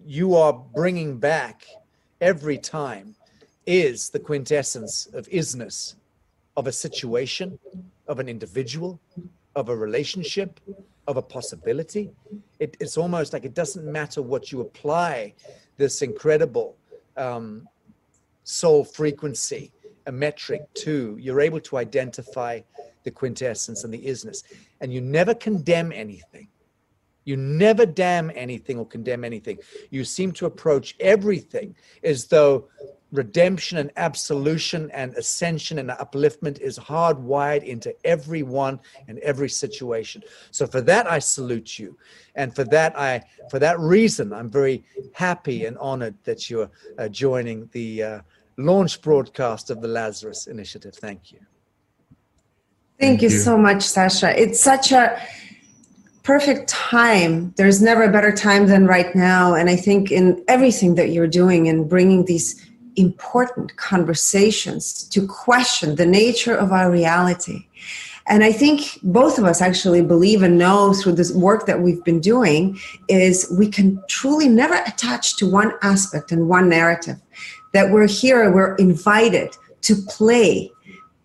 you 0.04 0.36
are 0.36 0.52
bringing 0.52 1.16
back 1.16 1.64
every 2.20 2.58
time 2.58 3.14
is 3.64 4.10
the 4.10 4.18
quintessence 4.18 5.06
of 5.14 5.26
isness 5.28 5.94
of 6.54 6.66
a 6.66 6.72
situation, 6.72 7.58
of 8.08 8.18
an 8.18 8.28
individual, 8.28 9.00
of 9.54 9.70
a 9.70 9.74
relationship, 9.74 10.60
of 11.06 11.16
a 11.16 11.22
possibility. 11.22 12.10
It, 12.58 12.76
it's 12.78 12.98
almost 12.98 13.32
like 13.32 13.46
it 13.46 13.54
doesn't 13.54 13.90
matter 13.90 14.20
what 14.20 14.52
you 14.52 14.60
apply 14.60 15.32
this 15.76 16.02
incredible 16.02 16.76
um, 17.16 17.68
soul 18.44 18.84
frequency, 18.84 19.72
a 20.06 20.12
metric 20.12 20.62
to, 20.74 21.16
you're 21.20 21.40
able 21.40 21.60
to 21.60 21.76
identify 21.76 22.60
the 23.04 23.10
quintessence 23.10 23.84
and 23.84 23.92
the 23.92 24.04
isness. 24.04 24.42
And 24.80 24.92
you 24.92 25.00
never 25.00 25.34
condemn 25.34 25.92
anything. 25.92 26.48
You 27.24 27.36
never 27.36 27.84
damn 27.86 28.30
anything 28.34 28.78
or 28.78 28.86
condemn 28.86 29.24
anything. 29.24 29.58
You 29.90 30.04
seem 30.04 30.30
to 30.32 30.46
approach 30.46 30.94
everything 31.00 31.74
as 32.04 32.26
though 32.26 32.68
redemption 33.16 33.78
and 33.78 33.90
absolution 33.96 34.90
and 34.92 35.14
ascension 35.14 35.78
and 35.78 35.90
upliftment 35.90 36.60
is 36.60 36.78
hardwired 36.78 37.62
into 37.62 37.94
everyone 38.04 38.78
and 39.08 39.18
every 39.20 39.48
situation. 39.48 40.22
So 40.50 40.66
for 40.66 40.80
that 40.82 41.10
I 41.10 41.18
salute 41.18 41.78
you, 41.78 41.96
and 42.34 42.54
for 42.54 42.64
that 42.64 42.98
I 42.98 43.22
for 43.50 43.58
that 43.58 43.78
reason 43.80 44.32
I'm 44.32 44.50
very 44.50 44.84
happy 45.14 45.66
and 45.66 45.76
honored 45.78 46.14
that 46.24 46.50
you're 46.50 46.70
uh, 46.98 47.08
joining 47.08 47.68
the 47.72 48.02
uh, 48.02 48.20
launch 48.56 49.00
broadcast 49.02 49.70
of 49.70 49.80
the 49.80 49.88
Lazarus 49.88 50.46
Initiative. 50.46 50.94
Thank 50.94 51.32
you. 51.32 51.38
Thank, 52.98 53.20
Thank 53.20 53.22
you, 53.22 53.28
you 53.28 53.38
so 53.38 53.58
much, 53.58 53.82
Sacha. 53.82 54.40
It's 54.40 54.58
such 54.58 54.90
a 54.92 55.20
perfect 56.22 56.68
time. 56.68 57.52
There's 57.56 57.80
never 57.80 58.02
a 58.02 58.10
better 58.10 58.32
time 58.32 58.66
than 58.66 58.86
right 58.86 59.14
now. 59.14 59.54
And 59.54 59.70
I 59.70 59.76
think 59.76 60.10
in 60.10 60.42
everything 60.48 60.96
that 60.96 61.10
you're 61.10 61.28
doing 61.28 61.68
and 61.68 61.88
bringing 61.88 62.24
these 62.24 62.65
important 62.96 63.76
conversations 63.76 65.04
to 65.04 65.26
question 65.26 65.96
the 65.96 66.06
nature 66.06 66.54
of 66.54 66.72
our 66.72 66.90
reality. 66.90 67.66
And 68.28 68.42
I 68.42 68.50
think 68.50 68.98
both 69.02 69.38
of 69.38 69.44
us 69.44 69.62
actually 69.62 70.02
believe 70.02 70.42
and 70.42 70.58
know 70.58 70.92
through 70.92 71.12
this 71.12 71.32
work 71.32 71.66
that 71.66 71.80
we've 71.80 72.02
been 72.02 72.20
doing 72.20 72.78
is 73.08 73.46
we 73.56 73.68
can 73.68 74.02
truly 74.08 74.48
never 74.48 74.74
attach 74.86 75.36
to 75.36 75.48
one 75.48 75.72
aspect 75.82 76.32
and 76.32 76.48
one 76.48 76.68
narrative. 76.68 77.18
That 77.72 77.92
we're 77.92 78.08
here, 78.08 78.50
we're 78.50 78.74
invited 78.76 79.56
to 79.82 79.94
play 80.08 80.72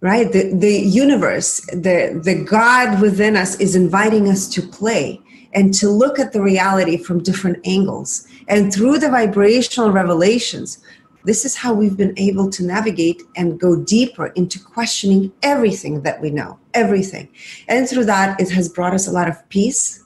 right 0.02 0.32
the, 0.32 0.54
the 0.56 0.80
universe 0.80 1.62
the, 1.68 2.20
the 2.24 2.44
god 2.44 3.00
within 3.02 3.36
us 3.36 3.60
is 3.60 3.76
inviting 3.76 4.28
us 4.28 4.48
to 4.48 4.62
play 4.62 5.22
and 5.54 5.74
to 5.74 5.90
look 5.90 6.20
at 6.20 6.34
the 6.34 6.42
reality 6.42 6.98
from 6.98 7.22
different 7.22 7.60
angles 7.66 8.28
and 8.48 8.74
through 8.74 8.98
the 8.98 9.10
vibrational 9.10 9.92
revelations 9.92 10.80
this 11.24 11.46
is 11.46 11.56
how 11.56 11.74
we've 11.74 11.98
been 11.98 12.14
able 12.18 12.50
to 12.50 12.64
navigate 12.64 13.22
and 13.36 13.60
go 13.60 13.76
deeper 13.76 14.28
into 14.28 14.60
questioning 14.60 15.32
everything 15.44 16.02
that 16.02 16.22
we 16.22 16.30
know 16.30 16.60
everything. 16.74 17.30
And 17.68 17.88
through 17.88 18.06
that 18.06 18.40
it 18.40 18.50
has 18.52 18.70
brought 18.70 18.94
us 18.94 19.08
a 19.08 19.12
lot 19.12 19.30
of 19.30 19.48
peace. 19.50 20.04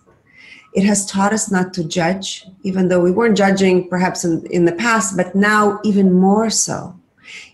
It 0.73 0.83
has 0.83 1.05
taught 1.05 1.31
us 1.31 1.49
not 1.51 1.73
to 1.75 1.83
judge 1.83 2.45
even 2.63 2.89
though 2.89 2.99
we 2.99 3.11
weren't 3.11 3.37
judging 3.37 3.87
perhaps 3.89 4.25
in, 4.25 4.45
in 4.47 4.65
the 4.65 4.73
past 4.73 5.15
but 5.15 5.35
now 5.35 5.79
even 5.83 6.11
more 6.11 6.49
so. 6.49 6.97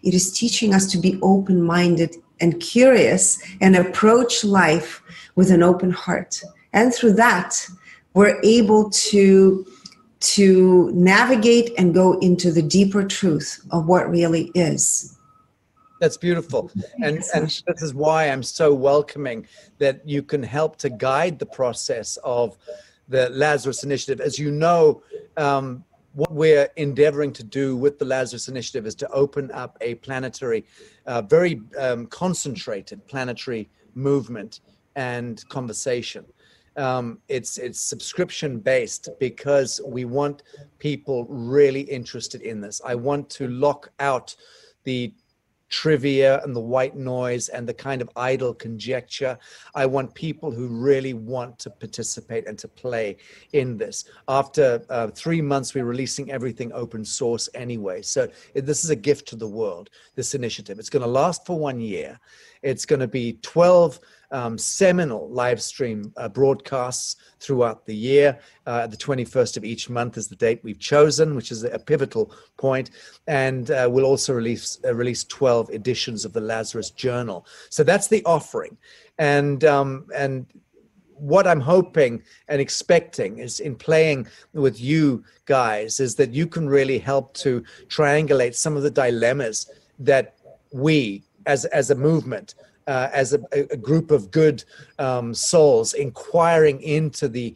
It 0.04 0.14
is 0.14 0.32
teaching 0.32 0.74
us 0.74 0.90
to 0.92 0.98
be 0.98 1.20
open 1.22 1.62
minded 1.62 2.16
and 2.40 2.60
curious 2.60 3.42
and 3.62 3.76
approach 3.76 4.44
life 4.44 5.02
with 5.36 5.52
an 5.52 5.64
open 5.64 5.92
heart. 5.92 6.42
And 6.74 6.94
through 6.94 7.14
that, 7.14 7.66
we're 8.14 8.40
able 8.44 8.90
to 8.90 9.66
to 10.22 10.92
navigate 10.94 11.72
and 11.78 11.94
go 11.94 12.18
into 12.20 12.52
the 12.52 12.62
deeper 12.62 13.04
truth 13.04 13.66
of 13.72 13.88
what 13.88 14.10
really 14.10 14.52
is. 14.54 15.18
That's 16.00 16.18
beautiful. 16.18 16.72
And, 17.04 17.24
and 17.36 17.46
this 17.46 17.82
is 17.82 17.94
why 17.94 18.30
I'm 18.30 18.42
so 18.42 18.74
welcoming 18.74 19.48
that 19.78 20.08
you 20.08 20.24
can 20.24 20.42
help 20.42 20.78
to 20.78 20.90
guide 20.90 21.38
the 21.38 21.46
process 21.46 22.18
of 22.24 22.58
the 23.08 23.30
Lazarus 23.30 23.84
Initiative. 23.84 24.20
As 24.20 24.40
you 24.40 24.52
know, 24.52 25.04
um, 25.38 25.84
what 26.14 26.32
we're 26.32 26.70
endeavoring 26.76 27.32
to 27.34 27.44
do 27.44 27.76
with 27.78 28.00
the 28.00 28.06
Lazarus 28.06 28.48
Initiative 28.48 28.86
is 28.86 28.96
to 28.96 29.10
open 29.12 29.52
up 29.52 29.78
a 29.82 29.96
planetary, 29.96 30.66
uh, 31.06 31.22
very 31.22 31.62
um, 31.80 32.08
concentrated 32.08 33.06
planetary 33.08 33.70
movement 33.94 34.62
and 34.96 35.48
conversation. 35.50 36.26
Um, 36.78 37.20
it's 37.28 37.58
it's 37.58 37.80
subscription 37.80 38.60
based 38.60 39.10
because 39.20 39.82
we 39.86 40.06
want 40.06 40.44
people 40.80 41.26
really 41.28 41.82
interested 41.82 42.42
in 42.42 42.62
this. 42.62 42.82
I 42.86 42.96
want 42.96 43.30
to 43.32 43.48
lock 43.48 43.92
out 44.00 44.36
the 44.84 45.14
trivia 45.72 46.44
and 46.44 46.56
the 46.56 46.60
white 46.60 46.96
noise 46.96 47.48
and 47.50 47.68
the 47.68 47.74
kind 47.74 48.02
of 48.02 48.10
idle 48.16 48.54
conjecture. 48.54 49.40
I 49.74 49.86
want 49.86 50.14
people 50.14 50.52
who 50.52 50.68
really 50.68 51.14
want 51.14 51.58
to 51.60 51.70
participate 51.70 52.46
and 52.46 52.60
to 52.60 52.68
play 52.68 53.18
in 53.54 53.78
this. 53.78 54.04
After 54.28 54.84
uh, 54.90 55.08
three 55.08 55.42
months, 55.42 55.74
we're 55.74 55.86
releasing 55.86 56.30
everything 56.30 56.72
open 56.74 57.04
source 57.06 57.50
anyway. 57.56 58.02
So 58.02 58.28
this 58.54 58.84
is 58.84 58.90
a 58.90 58.96
gift 58.96 59.28
to 59.30 59.36
the 59.36 59.48
world, 59.48 59.90
this 60.16 60.36
initiative. 60.36 60.78
It's 60.78 60.90
going 60.90 61.04
to 61.04 61.10
last 61.10 61.46
for 61.46 61.58
one 61.58 61.80
year. 61.80 62.20
It's 62.62 62.86
going 62.86 63.00
to 63.00 63.08
be 63.08 63.40
12 63.42 64.00
um, 64.32 64.58
seminal 64.58 65.30
live 65.30 65.62
stream 65.62 66.14
uh, 66.18 66.30
broadcasts 66.30 67.18
throughout 67.40 67.86
the 67.86 67.96
year. 67.96 68.40
Uh, 68.66 68.88
the 68.88 68.98
21st 68.98 69.58
of 69.58 69.66
each 69.66 69.90
month 69.90 70.18
is 70.18 70.28
the 70.28 70.36
date 70.36 70.62
we've 70.64 70.80
chosen, 70.80 71.36
which 71.36 71.52
is 71.52 71.64
a 71.64 71.80
pivotal 71.80 72.34
point. 72.58 72.92
And 73.28 73.72
uh, 73.72 73.90
we'll 73.92 74.06
also 74.06 74.34
release 74.34 74.80
uh, 74.86 74.94
release 74.96 75.24
12 75.26 75.72
editions 75.72 76.26
of 76.26 76.34
the 76.34 76.42
Lazarus 76.42 76.92
Journal. 76.92 77.46
So 77.70 77.84
that's 77.84 78.08
the 78.08 78.24
offering, 78.26 78.78
and 79.18 79.64
um, 79.64 80.08
and 80.16 80.46
what 81.22 81.46
I'm 81.46 81.62
hoping 81.62 82.24
and 82.48 82.60
expecting 82.60 83.38
is 83.38 83.60
in 83.60 83.76
playing 83.76 84.28
with 84.54 84.82
you 84.82 85.24
guys 85.46 86.00
is 86.00 86.16
that 86.16 86.34
you 86.34 86.48
can 86.48 86.68
really 86.68 86.98
help 86.98 87.36
to 87.36 87.64
triangulate 87.90 88.56
some 88.56 88.76
of 88.76 88.82
the 88.82 88.90
dilemmas 88.90 89.70
that 90.00 90.36
we 90.74 91.24
as 91.46 91.66
as 91.66 91.92
a 91.92 91.96
movement 91.96 92.56
uh, 92.88 93.10
as 93.14 93.34
a, 93.34 93.42
a, 93.52 93.78
group 93.78 94.12
of 94.12 94.32
good 94.32 94.64
um, 95.00 95.34
souls 95.34 95.94
inquiring 95.94 96.82
into 96.82 97.28
the 97.28 97.56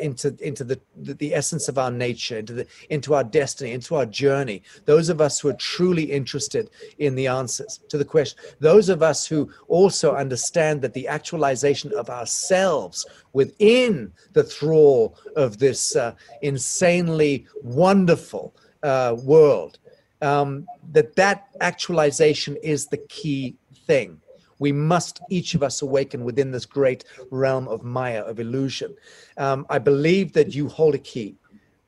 into 0.00 0.34
into 0.40 0.64
the 0.64 0.80
the 0.96 1.34
essence 1.34 1.68
of 1.68 1.78
our 1.78 1.90
nature 1.90 2.38
into 2.38 2.52
the 2.52 2.66
into 2.88 3.14
our 3.14 3.24
destiny 3.24 3.72
into 3.72 3.94
our 3.94 4.06
journey. 4.06 4.62
Those 4.84 5.08
of 5.08 5.20
us 5.20 5.38
who 5.40 5.48
are 5.48 5.54
truly 5.54 6.04
interested 6.04 6.70
in 6.98 7.14
the 7.14 7.26
answers 7.26 7.80
to 7.88 7.98
the 7.98 8.04
question. 8.04 8.38
Those 8.60 8.88
of 8.88 9.02
us 9.02 9.26
who 9.26 9.50
also 9.68 10.14
understand 10.14 10.80
that 10.82 10.94
the 10.94 11.08
actualization 11.08 11.92
of 11.92 12.08
ourselves 12.08 13.06
within 13.32 14.12
the 14.32 14.44
thrall 14.44 15.16
of 15.36 15.58
this 15.58 15.94
uh, 15.96 16.14
insanely 16.42 17.46
wonderful 17.62 18.54
uh, 18.82 19.16
world 19.22 19.78
um, 20.22 20.66
that 20.92 21.16
that 21.16 21.48
actualization 21.60 22.56
is 22.62 22.86
the 22.86 22.96
key 22.96 23.56
thing 23.86 24.20
we 24.58 24.72
must 24.72 25.20
each 25.30 25.54
of 25.54 25.62
us 25.62 25.82
awaken 25.82 26.24
within 26.24 26.50
this 26.50 26.66
great 26.66 27.04
realm 27.30 27.68
of 27.68 27.82
Maya, 27.82 28.22
of 28.22 28.40
illusion. 28.40 28.94
Um, 29.36 29.66
I 29.70 29.78
believe 29.78 30.32
that 30.34 30.54
you 30.54 30.68
hold 30.68 30.94
a 30.94 30.98
key 30.98 31.36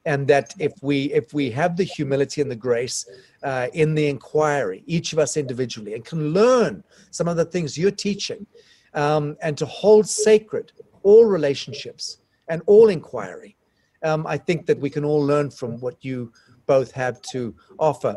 and 0.06 0.26
that 0.28 0.54
if 0.58 0.72
we 0.82 1.12
if 1.12 1.34
we 1.34 1.50
have 1.50 1.76
the 1.76 1.84
humility 1.84 2.40
and 2.40 2.50
the 2.50 2.56
grace 2.56 3.04
uh, 3.42 3.66
in 3.74 3.94
the 3.94 4.06
inquiry 4.08 4.82
each 4.86 5.12
of 5.12 5.18
us 5.18 5.36
individually 5.36 5.94
and 5.94 6.04
can 6.04 6.32
learn 6.32 6.82
some 7.10 7.28
of 7.28 7.36
the 7.36 7.44
things 7.44 7.76
you're 7.76 7.90
teaching 7.90 8.46
um, 8.94 9.36
and 9.42 9.58
to 9.58 9.66
hold 9.66 10.08
sacred 10.08 10.72
all 11.02 11.26
relationships 11.26 12.18
and 12.48 12.62
all 12.66 12.88
inquiry 12.88 13.56
um, 14.04 14.26
i 14.26 14.38
think 14.38 14.64
that 14.64 14.78
we 14.78 14.88
can 14.88 15.04
all 15.04 15.22
learn 15.22 15.50
from 15.50 15.78
what 15.80 15.96
you 16.02 16.32
both 16.66 16.90
have 16.92 17.20
to 17.20 17.54
offer 17.78 18.16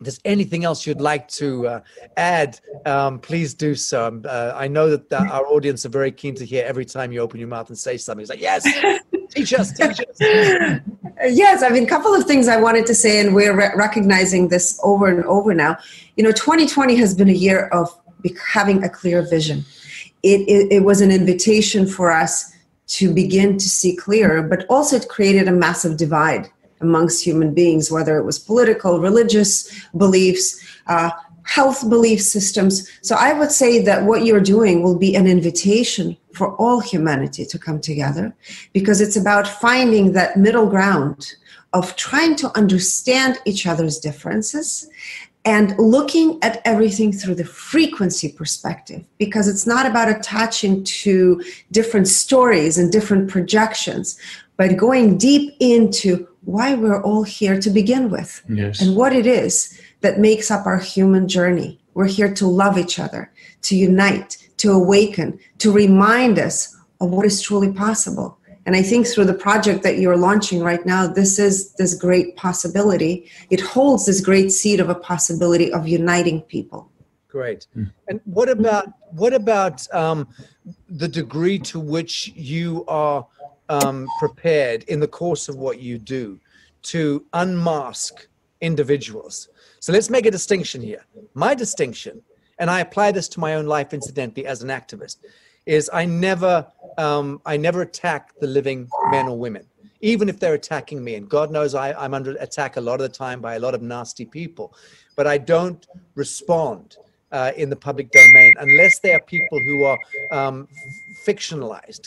there's 0.00 0.20
anything 0.24 0.64
else 0.64 0.86
you'd 0.86 1.00
like 1.00 1.26
to 1.26 1.66
uh, 1.66 1.80
add, 2.16 2.60
um, 2.84 3.18
please 3.18 3.54
do 3.54 3.74
so. 3.74 4.06
Um, 4.06 4.22
uh, 4.28 4.52
I 4.54 4.68
know 4.68 4.90
that 4.90 5.08
the, 5.08 5.18
our 5.18 5.46
audience 5.46 5.86
are 5.86 5.88
very 5.88 6.12
keen 6.12 6.34
to 6.34 6.44
hear 6.44 6.64
every 6.66 6.84
time 6.84 7.12
you 7.12 7.20
open 7.20 7.40
your 7.40 7.48
mouth 7.48 7.68
and 7.68 7.78
say 7.78 7.96
something. 7.96 8.20
It's 8.20 8.30
like, 8.30 8.40
yes, 8.40 8.64
teach 9.30 9.54
us, 9.54 9.72
teach 9.72 10.00
us. 10.00 10.16
yes, 10.20 11.62
I 11.62 11.70
mean, 11.70 11.84
a 11.84 11.88
couple 11.88 12.14
of 12.14 12.24
things 12.24 12.46
I 12.46 12.60
wanted 12.60 12.84
to 12.86 12.94
say, 12.94 13.20
and 13.20 13.34
we're 13.34 13.56
re- 13.56 13.72
recognizing 13.74 14.48
this 14.48 14.78
over 14.82 15.06
and 15.06 15.24
over 15.24 15.54
now. 15.54 15.78
You 16.16 16.24
know, 16.24 16.32
2020 16.32 16.94
has 16.96 17.14
been 17.14 17.30
a 17.30 17.32
year 17.32 17.68
of 17.68 17.88
having 18.52 18.84
a 18.84 18.90
clear 18.90 19.22
vision. 19.22 19.64
It, 20.22 20.40
it, 20.42 20.72
it 20.72 20.80
was 20.84 21.00
an 21.00 21.10
invitation 21.10 21.86
for 21.86 22.10
us 22.10 22.52
to 22.88 23.12
begin 23.14 23.56
to 23.56 23.68
see 23.68 23.96
clearer, 23.96 24.42
but 24.42 24.66
also 24.68 24.96
it 24.96 25.08
created 25.08 25.48
a 25.48 25.52
massive 25.52 25.96
divide 25.96 26.50
amongst 26.80 27.24
human 27.24 27.54
beings, 27.54 27.90
whether 27.90 28.18
it 28.18 28.24
was 28.24 28.38
political, 28.38 29.00
religious 29.00 29.84
beliefs, 29.96 30.60
uh, 30.86 31.10
health 31.46 31.88
belief 31.88 32.20
systems. 32.20 32.90
So 33.02 33.16
I 33.18 33.32
would 33.32 33.52
say 33.52 33.82
that 33.82 34.04
what 34.04 34.24
you're 34.24 34.40
doing 34.40 34.82
will 34.82 34.98
be 34.98 35.14
an 35.14 35.26
invitation 35.26 36.16
for 36.34 36.54
all 36.56 36.80
humanity 36.80 37.46
to 37.46 37.58
come 37.58 37.80
together 37.80 38.34
because 38.72 39.00
it's 39.00 39.16
about 39.16 39.46
finding 39.46 40.12
that 40.12 40.36
middle 40.36 40.66
ground 40.66 41.34
of 41.72 41.94
trying 41.96 42.36
to 42.36 42.56
understand 42.56 43.38
each 43.44 43.66
other's 43.66 43.98
differences 43.98 44.88
and 45.44 45.78
looking 45.78 46.38
at 46.42 46.60
everything 46.64 47.12
through 47.12 47.36
the 47.36 47.44
frequency 47.44 48.28
perspective 48.28 49.04
because 49.16 49.46
it's 49.46 49.66
not 49.66 49.86
about 49.86 50.08
attaching 50.08 50.82
to 50.82 51.42
different 51.70 52.08
stories 52.08 52.76
and 52.76 52.90
different 52.90 53.30
projections 53.30 54.18
but 54.56 54.76
going 54.76 55.16
deep 55.18 55.54
into 55.60 56.26
why 56.46 56.74
we're 56.74 57.02
all 57.02 57.22
here 57.24 57.60
to 57.60 57.70
begin 57.70 58.08
with 58.08 58.42
yes. 58.48 58.80
and 58.80 58.96
what 58.96 59.12
it 59.12 59.26
is 59.26 59.80
that 60.00 60.18
makes 60.18 60.50
up 60.50 60.64
our 60.66 60.78
human 60.78 61.28
journey 61.28 61.78
we're 61.94 62.06
here 62.06 62.32
to 62.32 62.46
love 62.46 62.78
each 62.78 62.98
other 62.98 63.30
to 63.62 63.76
unite 63.76 64.36
to 64.56 64.70
awaken 64.70 65.38
to 65.58 65.70
remind 65.70 66.38
us 66.38 66.74
of 67.00 67.10
what 67.10 67.26
is 67.26 67.42
truly 67.42 67.72
possible 67.72 68.38
and 68.66 68.74
I 68.74 68.82
think 68.82 69.06
through 69.06 69.26
the 69.26 69.34
project 69.34 69.84
that 69.84 69.98
you're 69.98 70.16
launching 70.16 70.60
right 70.60 70.84
now, 70.84 71.06
this 71.06 71.38
is 71.38 71.72
this 71.74 71.94
great 71.94 72.36
possibility. 72.36 73.30
It 73.48 73.60
holds 73.60 74.06
this 74.06 74.20
great 74.20 74.50
seed 74.50 74.80
of 74.80 74.90
a 74.90 74.94
possibility 74.96 75.72
of 75.72 75.86
uniting 75.86 76.42
people. 76.42 76.90
Great. 77.28 77.68
Hmm. 77.74 77.84
And 78.08 78.20
what 78.24 78.48
about 78.48 78.88
what 79.12 79.32
about 79.32 79.86
um, 79.94 80.28
the 80.88 81.06
degree 81.06 81.60
to 81.60 81.78
which 81.78 82.32
you 82.34 82.84
are 82.88 83.26
um, 83.68 84.06
prepared 84.18 84.82
in 84.84 85.00
the 85.00 85.08
course 85.08 85.48
of 85.48 85.56
what 85.56 85.80
you 85.80 85.98
do 85.98 86.38
to 86.82 87.24
unmask 87.32 88.26
individuals? 88.60 89.48
So 89.80 89.92
let's 89.92 90.10
make 90.10 90.26
a 90.26 90.30
distinction 90.30 90.80
here. 90.82 91.04
My 91.34 91.54
distinction, 91.54 92.22
and 92.58 92.70
I 92.70 92.80
apply 92.80 93.12
this 93.12 93.28
to 93.30 93.40
my 93.40 93.54
own 93.54 93.66
life 93.66 93.92
incidentally 93.92 94.46
as 94.46 94.62
an 94.62 94.68
activist, 94.68 95.18
is 95.66 95.90
I 95.92 96.04
never 96.06 96.66
um, 96.98 97.42
I 97.44 97.56
never 97.56 97.82
attack 97.82 98.32
the 98.40 98.46
living 98.46 98.88
men 99.10 99.28
or 99.28 99.38
women, 99.38 99.66
even 100.00 100.28
if 100.28 100.40
they're 100.40 100.54
attacking 100.54 101.04
me. 101.04 101.16
And 101.16 101.28
God 101.28 101.50
knows 101.50 101.74
I, 101.74 101.92
I'm 101.92 102.14
under 102.14 102.32
attack 102.36 102.76
a 102.76 102.80
lot 102.80 103.00
of 103.00 103.10
the 103.10 103.16
time 103.16 103.40
by 103.40 103.56
a 103.56 103.58
lot 103.58 103.74
of 103.74 103.82
nasty 103.82 104.24
people, 104.24 104.74
but 105.14 105.26
I 105.26 105.36
don't 105.38 105.86
respond 106.14 106.96
uh, 107.36 107.52
in 107.56 107.68
the 107.68 107.76
public 107.76 108.10
domain 108.10 108.54
unless 108.60 108.98
they 109.00 109.12
are 109.12 109.20
people 109.20 109.58
who 109.60 109.84
are 109.84 109.98
um, 110.30 110.66
fictionalized, 111.26 112.04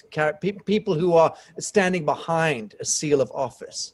people 0.66 0.96
who 0.96 1.14
are 1.14 1.34
standing 1.60 2.04
behind 2.04 2.74
a 2.80 2.86
seal 2.86 3.22
of 3.22 3.32
office. 3.32 3.94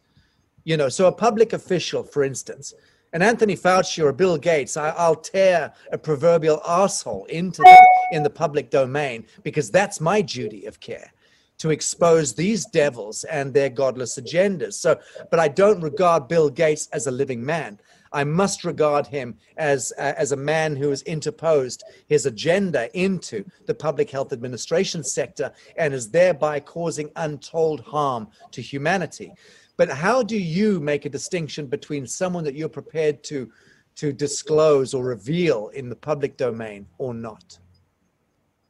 You 0.64 0.78
know, 0.78 0.90
so 0.90 1.08
a 1.08 1.12
public 1.12 1.52
official, 1.54 2.04
for 2.04 2.24
instance, 2.24 2.74
and 3.12 3.22
Anthony 3.22 3.56
Fauci 3.56 4.04
or 4.04 4.12
Bill 4.14 4.38
Gates, 4.38 4.78
I, 4.78 5.08
will 5.08 5.16
tear 5.16 5.74
a 5.92 5.98
proverbial 5.98 6.62
asshole 6.68 7.26
into 7.26 7.62
them 7.64 7.86
in 8.12 8.24
the 8.24 8.30
public 8.30 8.70
domain 8.70 9.26
because 9.44 9.70
that's 9.70 10.02
my 10.02 10.22
duty 10.22 10.66
of 10.66 10.80
care 10.80 11.12
to 11.58 11.70
expose 11.70 12.34
these 12.34 12.66
devils 12.66 13.24
and 13.26 13.54
their 13.54 13.70
godless 13.70 14.20
agendas. 14.20 14.74
So, 14.74 15.00
but 15.32 15.40
I 15.40 15.48
don't 15.48 15.82
regard 15.82 16.28
Bill 16.28 16.50
Gates 16.50 16.90
as 16.92 17.08
a 17.08 17.12
living 17.12 17.44
man. 17.44 17.80
I 18.16 18.24
must 18.24 18.64
regard 18.64 19.06
him 19.06 19.36
as 19.58 19.92
uh, 19.98 20.14
as 20.18 20.32
a 20.32 20.38
man 20.38 20.78
who 20.78 20.90
has 20.90 21.02
interposed 21.02 21.84
his 22.08 22.26
agenda 22.26 22.90
into 22.98 23.44
the 23.66 23.76
public 23.76 24.10
health 24.10 24.32
administration 24.32 25.04
sector 25.04 25.52
and 25.76 25.94
is 25.94 26.10
thereby 26.10 26.62
causing 26.62 27.12
untold 27.18 27.82
harm 27.82 28.30
to 28.52 28.62
humanity. 28.62 29.34
But 29.76 29.90
how 29.90 30.24
do 30.24 30.38
you 30.38 30.80
make 30.80 31.04
a 31.04 31.10
distinction 31.10 31.68
between 31.68 32.08
someone 32.08 32.46
that 32.46 32.56
you're 32.56 32.70
prepared 32.70 33.22
to 33.26 33.52
to 33.96 34.14
disclose 34.14 34.94
or 34.94 35.04
reveal 35.04 35.68
in 35.70 35.90
the 35.90 35.96
public 35.96 36.38
domain 36.38 36.88
or 36.98 37.14
not? 37.14 37.60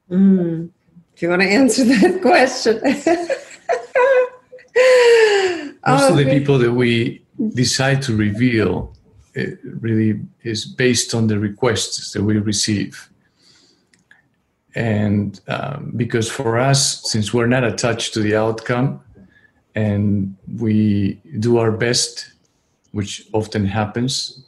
Mm. 0.09 0.71
Do 1.15 1.25
you 1.25 1.29
want 1.29 1.43
to 1.43 1.47
answer 1.47 1.83
that 1.93 2.21
question? 2.23 2.81
Most 5.85 6.09
of 6.09 6.17
the 6.17 6.25
people 6.25 6.57
that 6.57 6.71
we 6.71 7.23
decide 7.53 8.01
to 8.03 8.15
reveal 8.15 8.94
it 9.35 9.59
really 9.63 10.21
is 10.43 10.65
based 10.65 11.13
on 11.13 11.27
the 11.27 11.37
requests 11.37 12.13
that 12.13 12.23
we 12.23 12.37
receive. 12.37 13.09
And 14.73 15.39
um, 15.47 15.93
because 15.95 16.29
for 16.29 16.57
us, 16.57 17.09
since 17.09 17.33
we're 17.33 17.47
not 17.47 17.63
attached 17.63 18.13
to 18.15 18.21
the 18.21 18.35
outcome, 18.35 19.01
and 19.75 20.35
we 20.57 21.19
do 21.39 21.57
our 21.57 21.71
best, 21.71 22.31
which 22.91 23.27
often 23.33 23.65
happens 23.65 24.45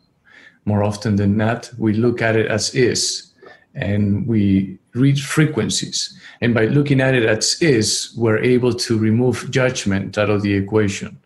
more 0.66 0.84
often 0.84 1.18
than 1.18 1.38
not. 1.38 1.70
We 1.78 1.94
look 1.94 2.22
at 2.22 2.36
it 2.36 2.48
as 2.48 2.74
is 2.74 3.34
and 3.76 4.26
we 4.26 4.80
read 4.94 5.20
frequencies. 5.20 6.18
And 6.42 6.54
by 6.54 6.66
looking 6.66 7.00
at 7.00 7.14
it 7.14 7.24
as 7.24 7.62
is, 7.62 8.14
we're 8.18 8.40
able 8.40 8.74
to 8.74 8.98
remove 8.98 9.52
judgment 9.52 10.18
out 10.18 10.30
of 10.30 10.42
the 10.42 10.54
equation. 10.54 11.20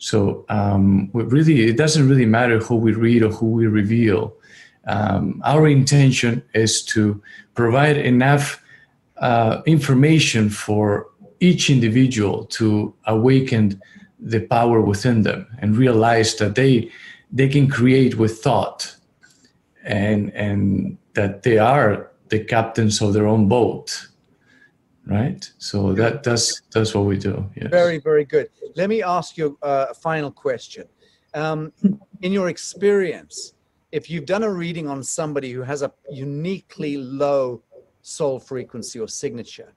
So 0.00 0.46
um, 0.48 1.10
really, 1.12 1.66
it 1.66 1.76
doesn't 1.76 2.08
really 2.08 2.24
matter 2.24 2.58
who 2.58 2.76
we 2.76 2.92
read 2.92 3.22
or 3.22 3.28
who 3.30 3.50
we 3.50 3.66
reveal. 3.66 4.34
Um, 4.86 5.42
our 5.44 5.68
intention 5.68 6.42
is 6.54 6.82
to 6.86 7.22
provide 7.54 7.98
enough 7.98 8.62
uh, 9.18 9.60
information 9.66 10.48
for 10.48 11.06
each 11.40 11.68
individual 11.68 12.46
to 12.46 12.94
awaken 13.04 13.80
the 14.18 14.40
power 14.40 14.80
within 14.80 15.22
them 15.22 15.46
and 15.58 15.76
realize 15.76 16.34
that 16.36 16.54
they 16.54 16.90
they 17.30 17.48
can 17.48 17.68
create 17.68 18.16
with 18.16 18.38
thought 18.38 18.96
and 19.84 20.32
and 20.32 20.96
that 21.12 21.42
they 21.42 21.58
are 21.58 22.10
the 22.28 22.42
captains 22.42 23.02
of 23.02 23.12
their 23.12 23.26
own 23.26 23.48
boat 23.48 24.08
right 25.10 25.52
so 25.58 25.92
that 25.92 26.22
that's 26.22 26.62
that's 26.72 26.94
what 26.94 27.04
we 27.04 27.18
do 27.18 27.44
yes. 27.56 27.68
very 27.70 27.98
very 27.98 28.24
good 28.24 28.48
let 28.76 28.88
me 28.88 29.02
ask 29.02 29.36
you 29.36 29.58
a 29.62 29.92
final 29.94 30.30
question 30.30 30.86
um, 31.34 31.72
in 32.22 32.32
your 32.32 32.48
experience 32.48 33.54
if 33.92 34.08
you've 34.08 34.26
done 34.26 34.44
a 34.44 34.52
reading 34.52 34.88
on 34.88 35.02
somebody 35.02 35.50
who 35.50 35.62
has 35.62 35.82
a 35.82 35.92
uniquely 36.10 36.96
low 36.96 37.62
soul 38.02 38.38
frequency 38.38 38.98
or 38.98 39.08
signature 39.08 39.74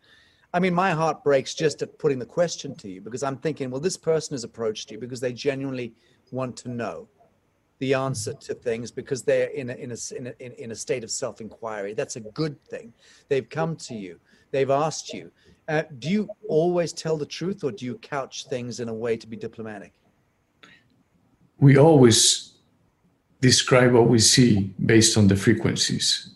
I 0.56 0.60
mean, 0.60 0.74
my 0.74 0.92
heart 0.92 1.24
breaks 1.24 1.56
just 1.56 1.82
at 1.82 1.98
putting 1.98 2.20
the 2.20 2.28
question 2.28 2.76
to 2.76 2.88
you 2.88 3.02
because 3.02 3.24
I'm 3.24 3.38
thinking, 3.38 3.72
well, 3.72 3.82
this 3.82 3.98
person 3.98 4.36
has 4.36 4.44
approached 4.44 4.92
you 4.92 5.00
because 5.00 5.20
they 5.20 5.34
genuinely 5.34 5.94
want 6.32 6.56
to 6.58 6.70
know 6.70 7.08
the 7.80 7.96
answer 7.96 8.34
to 8.34 8.54
things 8.54 8.92
because 8.92 9.24
they're 9.24 9.48
in 9.48 9.72
a, 9.72 9.74
in 9.74 9.92
a, 9.92 10.16
in 10.16 10.28
a, 10.28 10.64
in 10.64 10.72
a 10.72 10.76
state 10.76 11.04
of 11.04 11.10
self 11.10 11.42
inquiry. 11.42 11.94
That's 11.94 12.18
a 12.18 12.22
good 12.22 12.64
thing. 12.66 12.94
They've 13.30 13.50
come 13.50 13.76
to 13.78 13.96
you, 13.96 14.20
they've 14.54 14.70
asked 14.70 15.12
you. 15.12 15.30
Uh, 15.68 15.84
do 16.00 16.10
you 16.10 16.30
always 16.48 16.94
tell 16.94 17.18
the 17.18 17.26
truth 17.26 17.64
or 17.66 17.72
do 17.72 17.84
you 17.86 17.98
couch 17.98 18.46
things 18.48 18.80
in 18.80 18.88
a 18.88 18.94
way 18.94 19.18
to 19.18 19.28
be 19.28 19.36
diplomatic? 19.36 19.94
We 21.60 21.78
always 21.78 22.54
describe 23.42 23.92
what 23.92 24.08
we 24.08 24.20
see 24.20 24.74
based 24.86 25.18
on 25.18 25.28
the 25.28 25.36
frequencies. 25.36 26.36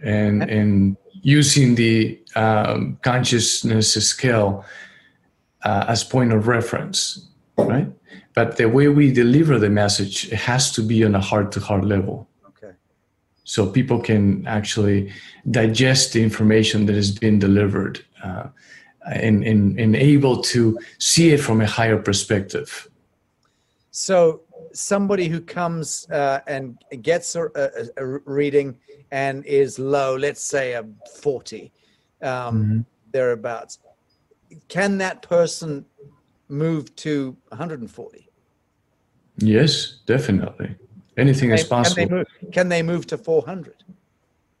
And, 0.00 0.42
and 0.42 0.96
using 1.22 1.76
the 1.76 2.20
um, 2.34 2.98
consciousness 3.02 3.92
scale 4.04 4.64
uh, 5.62 5.84
as 5.88 6.02
point 6.02 6.32
of 6.32 6.48
reference, 6.48 7.28
right? 7.56 7.88
But 8.34 8.56
the 8.56 8.68
way 8.68 8.88
we 8.88 9.12
deliver 9.12 9.58
the 9.58 9.70
message 9.70 10.32
it 10.32 10.38
has 10.38 10.72
to 10.72 10.82
be 10.82 11.04
on 11.04 11.14
a 11.14 11.20
heart-to-heart 11.20 11.84
level. 11.84 12.28
So 13.52 13.66
people 13.66 14.00
can 14.00 14.46
actually 14.46 15.12
digest 15.50 16.14
the 16.14 16.22
information 16.22 16.86
that 16.86 16.96
has 16.96 17.12
been 17.12 17.38
delivered 17.38 18.02
uh, 18.24 18.46
and, 19.04 19.44
and, 19.44 19.78
and 19.78 19.94
able 19.94 20.40
to 20.54 20.78
see 20.98 21.34
it 21.34 21.36
from 21.36 21.60
a 21.60 21.66
higher 21.66 21.98
perspective. 21.98 22.88
So 23.90 24.40
somebody 24.72 25.28
who 25.28 25.42
comes 25.42 26.08
uh, 26.10 26.40
and 26.46 26.78
gets 27.02 27.34
a, 27.34 27.42
a, 27.54 27.68
a, 27.98 28.06
reading 28.24 28.78
and 29.10 29.44
is 29.44 29.78
low, 29.78 30.16
let's 30.16 30.42
say 30.42 30.72
a 30.72 30.86
40, 31.20 31.70
um, 32.22 32.30
mm-hmm. 32.30 32.80
thereabouts, 33.10 33.80
can 34.68 34.96
that 34.96 35.20
person 35.20 35.84
move 36.48 36.96
to 36.96 37.36
140? 37.48 38.30
Yes, 39.36 39.98
definitely. 40.06 40.74
Anything 41.16 41.50
can 41.50 41.58
is 41.58 41.64
possible. 41.64 41.96
Can 41.96 42.08
they, 42.08 42.14
move, 42.14 42.52
can 42.52 42.68
they 42.68 42.82
move 42.82 43.06
to 43.08 43.18
400? 43.18 43.84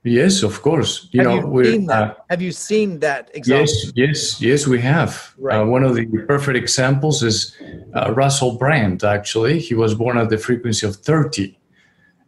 Yes, 0.04 0.42
of 0.42 0.62
course. 0.62 1.08
You 1.12 1.20
have 1.20 1.44
know, 1.44 1.60
you 1.60 1.64
seen 1.64 1.86
that? 1.86 2.10
Uh, 2.10 2.14
have 2.28 2.42
you 2.42 2.50
seen 2.50 2.98
that 3.00 3.30
example? 3.34 3.66
Yes, 3.66 3.92
yes, 3.94 4.40
yes, 4.40 4.66
we 4.66 4.80
have. 4.80 5.32
Right. 5.38 5.60
Uh, 5.60 5.64
one 5.64 5.84
of 5.84 5.94
the 5.94 6.06
perfect 6.26 6.56
examples 6.56 7.22
is 7.22 7.56
uh, 7.94 8.12
Russell 8.12 8.58
Brand. 8.58 9.04
Actually, 9.04 9.60
he 9.60 9.74
was 9.74 9.94
born 9.94 10.18
at 10.18 10.28
the 10.28 10.38
frequency 10.38 10.86
of 10.88 10.96
30, 10.96 11.56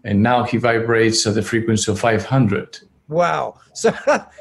and 0.04 0.22
now 0.22 0.44
he 0.44 0.56
vibrates 0.56 1.26
at 1.26 1.34
the 1.34 1.42
frequency 1.42 1.90
of 1.90 1.98
500. 1.98 2.78
Wow! 3.08 3.60
So 3.74 3.92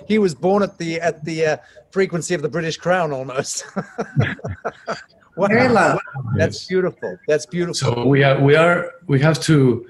he 0.08 0.20
was 0.20 0.36
born 0.36 0.62
at 0.62 0.78
the 0.78 1.02
at 1.02 1.26
the 1.26 1.46
uh, 1.46 1.58
frequency 1.90 2.36
of 2.36 2.44
the 2.44 2.50
British 2.50 2.78
Crown, 2.78 3.12
almost. 3.12 3.66
wow. 5.36 5.48
Very 5.48 5.70
low. 5.70 5.98
That's 6.36 6.62
yes. 6.62 6.68
beautiful. 6.68 7.18
That's 7.28 7.46
beautiful. 7.46 7.74
So 7.74 8.06
we 8.06 8.24
are 8.24 8.40
we 8.40 8.56
are 8.56 8.92
we 9.08 9.20
have 9.20 9.40
to 9.42 9.86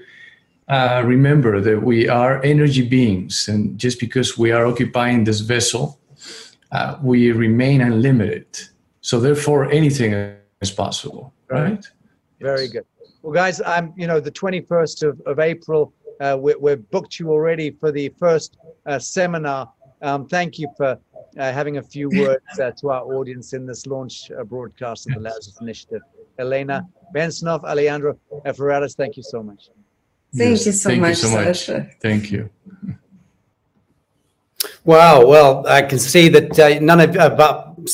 uh, 0.68 1.02
remember 1.04 1.60
that 1.60 1.82
we 1.82 2.08
are 2.08 2.42
energy 2.42 2.86
beings, 2.86 3.48
and 3.48 3.78
just 3.78 4.00
because 4.00 4.38
we 4.38 4.50
are 4.50 4.66
occupying 4.66 5.24
this 5.24 5.40
vessel, 5.40 5.98
uh, 6.72 6.96
we 7.02 7.32
remain 7.32 7.80
unlimited. 7.80 8.46
So 9.00 9.20
therefore, 9.20 9.70
anything 9.70 10.12
is 10.60 10.70
possible, 10.70 11.32
right? 11.48 11.84
Very 12.40 12.62
yes. 12.62 12.72
good. 12.72 12.86
Well, 13.22 13.32
guys, 13.32 13.60
I'm 13.60 13.92
you 13.96 14.06
know 14.06 14.20
the 14.20 14.32
21st 14.32 15.08
of, 15.08 15.20
of 15.26 15.38
April. 15.38 15.92
Uh, 16.20 16.38
we, 16.40 16.54
we've 16.54 16.88
booked 16.90 17.18
you 17.18 17.30
already 17.30 17.70
for 17.70 17.90
the 17.90 18.08
first 18.18 18.56
uh, 18.86 18.98
seminar. 18.98 19.70
Um, 20.02 20.26
thank 20.28 20.58
you 20.58 20.68
for 20.76 20.98
uh, 21.38 21.52
having 21.52 21.78
a 21.78 21.82
few 21.82 22.08
words 22.10 22.58
uh, 22.60 22.70
to 22.72 22.90
our 22.90 23.02
audience 23.14 23.52
in 23.52 23.66
this 23.66 23.86
launch 23.86 24.30
uh, 24.30 24.44
broadcast 24.44 25.08
of 25.08 25.14
the 25.14 25.20
Lazarus 25.20 25.58
Initiative. 25.60 26.02
Elena 26.38 26.86
Bensonoff, 27.14 27.62
Alejandro 27.64 28.18
Ferraris, 28.56 28.94
thank 28.94 29.16
you 29.16 29.22
so 29.22 29.42
much. 29.42 29.68
Thank 30.36 30.50
yes, 30.50 30.66
you 30.66 30.72
so 30.72 30.88
thank 30.90 31.00
much, 31.00 31.22
you 31.22 31.28
so 31.28 31.52
Sacha. 31.52 31.90
Thank 32.00 32.32
you. 32.32 32.50
Wow. 34.84 35.24
Well, 35.26 35.66
I 35.66 35.82
can 35.82 35.98
see 35.98 36.28
that 36.30 36.58
uh, 36.58 36.80
none 36.80 37.00
of 37.00 37.14
about 37.16 37.88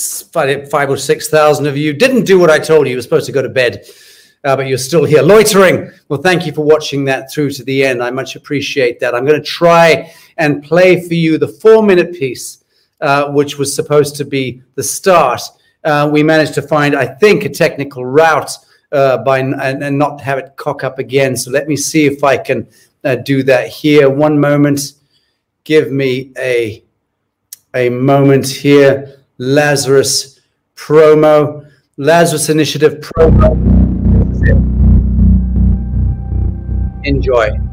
five 0.71 0.89
or 0.89 0.97
six 0.97 1.29
thousand 1.29 1.67
of 1.67 1.77
you 1.77 1.93
didn't 1.93 2.25
do 2.25 2.39
what 2.39 2.49
I 2.49 2.59
told 2.59 2.87
you. 2.87 2.93
You 2.93 2.97
were 2.97 3.03
supposed 3.03 3.27
to 3.27 3.33
go 3.33 3.43
to 3.43 3.49
bed, 3.49 3.85
uh, 4.45 4.57
but 4.57 4.69
you're 4.69 4.79
still 4.79 5.05
here 5.05 5.21
loitering. 5.21 5.91
Well, 6.09 6.23
thank 6.23 6.47
you 6.47 6.53
for 6.53 6.65
watching 6.65 7.05
that 7.05 7.31
through 7.31 7.51
to 7.53 7.65
the 7.65 7.85
end. 7.85 8.03
I 8.03 8.11
much 8.11 8.37
appreciate 8.37 9.01
that. 9.01 9.15
I'm 9.15 9.27
going 9.27 9.41
to 9.41 9.47
try 9.47 10.13
and 10.39 10.63
play 10.63 11.07
for 11.07 11.15
you 11.15 11.37
the 11.39 11.49
four-minute 11.49 12.15
piece, 12.15 12.60
uh, 13.01 13.31
which 13.31 13.59
was 13.59 13.75
supposed 13.75 14.17
to 14.17 14.25
be 14.25 14.63
the 14.75 14.83
start. 14.83 15.41
Uh, 15.85 16.09
we 16.13 16.23
managed 16.23 16.55
to 16.55 16.63
find, 16.63 16.95
I 16.95 17.07
think, 17.07 17.45
a 17.45 17.49
technical 17.49 18.05
route 18.05 18.51
uh, 18.93 19.19
by 19.19 19.39
and, 19.39 19.55
and, 19.83 19.99
not 19.99 20.21
have 20.21 20.39
it 20.39 20.53
cock 20.57 20.85
up 20.85 20.99
again. 20.99 21.37
So 21.37 21.51
let 21.51 21.69
me 21.69 21.77
see 21.77 22.07
if 22.07 22.25
I 22.25 22.37
can 22.37 22.67
uh, 23.05 23.17
do 23.17 23.43
that 23.45 23.69
here. 23.69 24.11
One 24.11 24.39
moment. 24.39 24.93
Give 25.65 25.93
me 25.93 26.33
a 26.39 26.83
a 27.75 27.89
moment 27.89 28.49
here. 28.49 29.23
Lazarus 29.39 30.41
promo. 30.75 31.67
Lazarus 31.97 32.49
Initiative 32.49 32.95
promo. 33.01 33.57
Enjoy. 37.05 37.70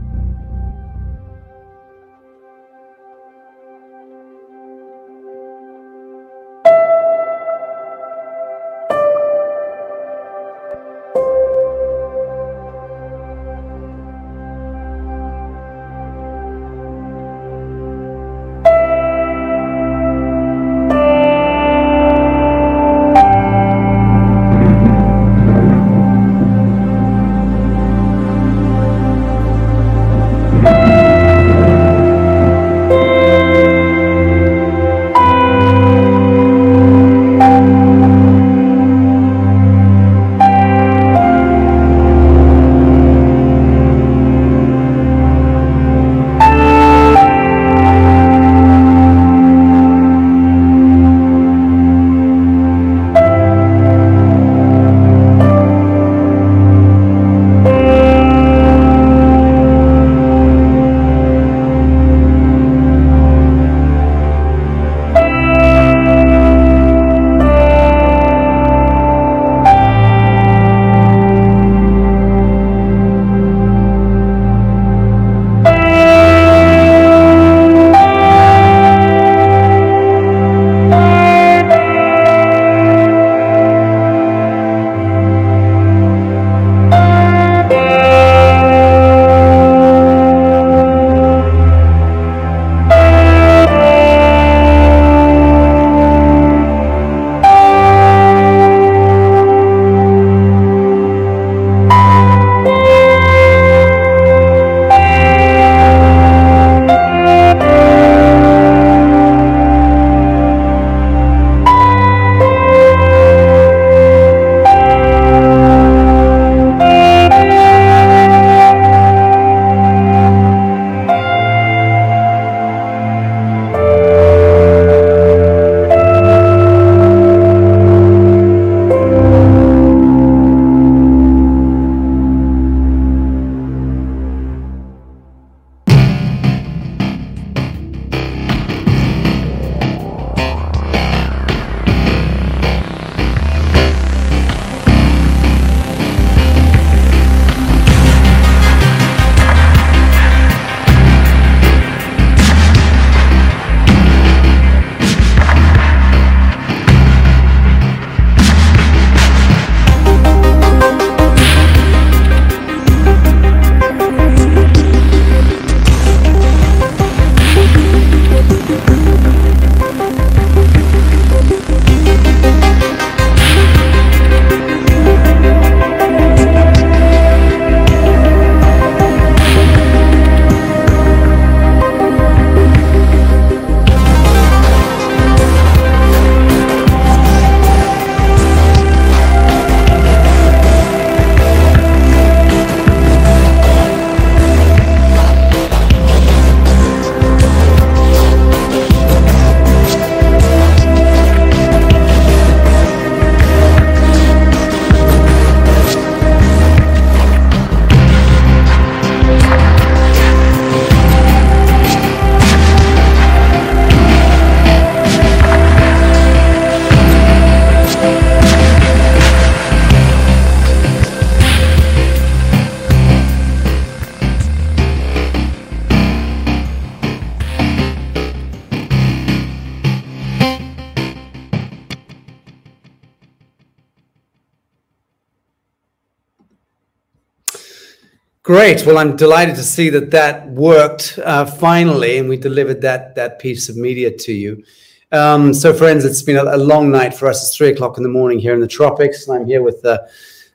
Great. 238.58 238.88
Well, 238.88 238.98
I'm 238.98 239.16
delighted 239.16 239.56
to 239.58 239.64
see 239.64 239.92
that 239.92 240.10
that 240.10 240.50
worked 240.50 241.20
uh, 241.24 241.46
finally, 241.46 242.18
and 242.18 242.28
we 242.28 242.38
delivered 242.38 242.82
that 242.82 243.14
that 243.14 243.38
piece 243.38 243.70
of 243.70 243.78
media 243.78 244.10
to 244.10 244.34
you. 244.34 244.64
Um, 245.12 245.54
so, 245.54 245.76
friends, 245.76 246.04
it's 246.04 246.24
been 246.24 246.38
a, 246.38 246.44
a, 246.44 246.58
long 246.58 246.90
night 246.90 247.14
for 247.14 247.28
us. 247.28 247.44
It's 247.44 247.56
three 247.56 247.70
o'clock 247.70 247.98
in 247.98 248.04
the 248.04 248.10
morning 248.10 248.40
here 248.40 248.56
in 248.56 248.60
the 248.60 248.68
tropics, 248.68 249.28
and 249.28 249.38
I'm 249.38 249.46
here 249.46 249.62
with 249.62 249.86
uh, 249.86 250.00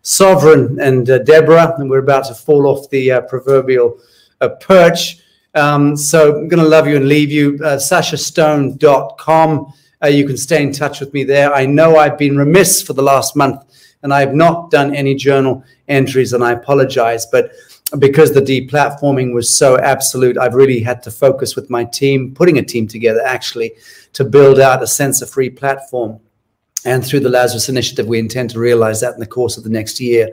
Sovereign 0.03 0.81
and 0.81 1.09
uh, 1.09 1.19
Deborah, 1.19 1.77
and 1.79 1.89
we're 1.89 2.01
about 2.01 2.25
to 2.25 2.35
fall 2.35 2.67
off 2.67 2.91
the 2.91 3.13
uh, 3.13 3.21
proverbial 3.21 4.01
uh, 4.41 4.49
perch. 4.49 5.19
Um, 5.55 5.97
so, 5.97 6.37
I'm 6.39 6.49
going 6.49 6.61
to 6.61 6.69
love 6.69 6.89
you 6.89 6.97
and 6.97 7.07
leave 7.07 7.31
you. 7.31 7.57
Uh, 7.63 7.77
SachaStone.com. 7.77 9.73
Uh, 10.03 10.09
you 10.09 10.27
can 10.27 10.37
stay 10.37 10.61
in 10.61 10.73
touch 10.73 10.99
with 10.99 11.15
me 11.15 11.23
there. 11.23 11.55
I 11.55 11.67
know 11.67 11.99
I've 11.99 12.19
been 12.19 12.37
remiss 12.37 12.83
for 12.83 12.95
the 12.95 13.03
last 13.03 13.37
month, 13.37 13.63
and 14.03 14.13
I 14.13 14.19
have 14.19 14.35
not 14.35 14.73
done 14.73 14.93
any 14.93 15.15
journal 15.15 15.63
entries, 15.87 16.33
and 16.33 16.43
I 16.43 16.51
apologize, 16.51 17.27
but 17.27 17.53
because 17.99 18.33
the 18.33 18.41
deplatforming 18.41 19.33
was 19.35 19.55
so 19.57 19.79
absolute, 19.79 20.39
I've 20.39 20.55
really 20.55 20.81
had 20.81 21.03
to 21.05 21.11
focus 21.11 21.57
with 21.57 21.71
my 21.71 21.85
team, 21.85 22.35
putting 22.35 22.59
a 22.59 22.63
team 22.63 22.87
together 22.87 23.21
actually, 23.25 23.73
to 24.15 24.25
build 24.25 24.61
out 24.61 24.83
a 24.83 24.87
sense 24.87 25.23
of 25.23 25.31
free 25.31 25.51
platform. 25.51 26.21
And 26.85 27.05
through 27.05 27.21
the 27.21 27.29
Lazarus 27.29 27.69
Initiative, 27.69 28.07
we 28.07 28.19
intend 28.19 28.51
to 28.51 28.59
realize 28.59 29.01
that 29.01 29.15
in 29.15 29.21
the 29.21 29.27
course 29.27 29.57
of 29.57 29.63
the 29.63 29.71
next 29.71 30.01
year. 30.01 30.29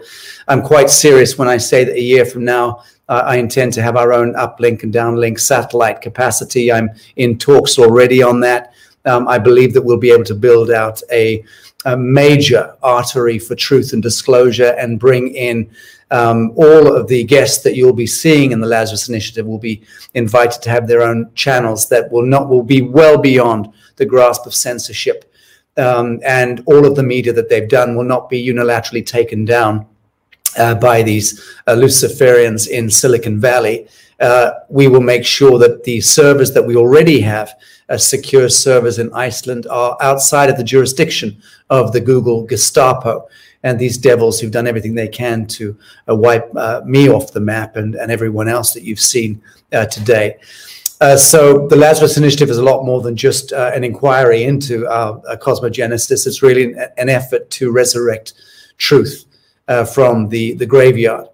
I'm 0.48 0.64
quite 0.64 0.90
serious 0.90 1.38
when 1.38 1.48
I 1.48 1.58
say 1.58 1.84
that 1.84 1.96
a 1.96 2.02
year 2.02 2.26
from 2.26 2.44
now, 2.44 2.84
uh, 3.08 3.24
I 3.26 3.38
intend 3.38 3.74
to 3.74 3.82
have 3.82 3.96
our 3.96 4.14
own 4.14 4.34
uplink 4.34 4.84
and 4.84 4.94
downlink 4.94 5.40
satellite 5.40 6.02
capacity. 6.02 6.72
I'm 6.72 6.90
in 7.18 7.38
talks 7.38 7.78
already 7.78 8.24
on 8.24 8.40
that. 8.42 8.74
Um, 9.06 9.28
I 9.28 9.38
believe 9.38 9.74
that 9.74 9.82
we'll 9.82 9.98
be 9.98 10.12
able 10.12 10.26
to 10.26 10.36
build 10.36 10.72
out 10.72 11.02
a, 11.12 11.44
a 11.86 11.96
major 11.96 12.76
artery 12.82 13.40
for 13.40 13.56
truth 13.56 13.94
and 13.94 14.02
disclosure 14.02 14.76
and 14.78 15.00
bring 15.00 15.34
in 15.36 15.70
um, 16.12 16.52
all 16.56 16.96
of 16.96 17.08
the 17.08 17.24
guests 17.24 17.64
that 17.64 17.76
you'll 17.76 17.94
be 17.94 18.08
seeing 18.08 18.52
in 18.52 18.60
the 18.60 18.68
Lazarus 18.68 19.10
Initiative 19.10 19.46
will 19.46 19.60
be 19.60 19.84
invited 20.14 20.62
to 20.64 20.70
have 20.70 20.88
their 20.88 21.02
own 21.02 21.30
channels 21.36 21.88
that 21.90 22.12
will 22.12 22.26
not 22.26 22.50
will 22.50 22.64
be 22.64 22.82
well 22.82 23.18
beyond 23.18 23.72
the 23.98 24.06
grasp 24.06 24.46
of 24.46 24.54
censorship, 24.54 25.32
um, 25.78 26.20
and 26.26 26.64
all 26.66 26.86
of 26.86 26.96
the 26.96 27.04
media 27.04 27.34
that 27.34 27.50
they've 27.50 27.70
done 27.70 27.96
will 27.96 28.04
not 28.04 28.30
be 28.30 28.44
unilaterally 28.46 29.06
taken 29.06 29.46
down 29.46 29.86
uh, 30.58 30.76
by 30.76 31.04
these 31.04 31.40
uh, 31.68 31.74
Luciferians 31.74 32.68
in 32.68 32.90
Silicon 32.90 33.40
Valley. 33.40 33.88
Uh, 34.20 34.52
we 34.68 34.88
will 34.88 35.02
make 35.02 35.26
sure 35.26 35.58
that 35.60 35.84
the 35.84 36.02
servers 36.02 36.52
that 36.52 36.66
we 36.66 36.76
already 36.76 37.22
have, 37.22 37.54
uh, 37.88 37.98
secure 37.98 38.50
servers 38.50 39.00
in 39.00 39.14
Iceland, 39.14 39.66
are 39.68 39.96
outside 40.02 40.50
of 40.50 40.58
the 40.58 40.64
jurisdiction 40.64 41.42
of 41.70 41.94
the 41.94 42.02
Google 42.02 42.46
Gestapo 42.46 43.30
and 43.64 43.78
these 43.78 43.98
devils 43.98 44.40
who've 44.40 44.52
done 44.52 44.68
everything 44.68 44.96
they 44.96 45.08
can 45.08 45.46
to 45.46 45.78
uh, 46.10 46.16
wipe 46.16 46.50
uh, 46.56 46.82
me 46.86 47.10
off 47.10 47.34
the 47.34 47.40
map 47.40 47.76
and, 47.76 47.96
and 47.96 48.12
everyone 48.12 48.48
else 48.48 48.74
that 48.74 48.84
you've 48.84 49.00
seen 49.00 49.42
uh, 49.74 49.86
today. 49.86 50.38
Uh, 51.02 51.16
so 51.16 51.68
the 51.68 51.76
Lazarus 51.76 52.18
Initiative 52.18 52.50
is 52.50 52.58
a 52.58 52.64
lot 52.64 52.86
more 52.86 53.02
than 53.02 53.16
just 53.16 53.54
uh, 53.54 53.72
an 53.74 53.84
inquiry 53.84 54.44
into 54.44 54.82
cosmogenesis. 55.42 56.28
It's 56.28 56.42
really 56.42 56.74
an, 56.74 56.88
an, 56.98 57.08
effort 57.08 57.50
to 57.52 57.72
resurrect 57.72 58.34
truth 58.78 59.26
from 59.94 60.28
the, 60.28 60.56
the 60.56 60.66
graveyard. 60.66 61.28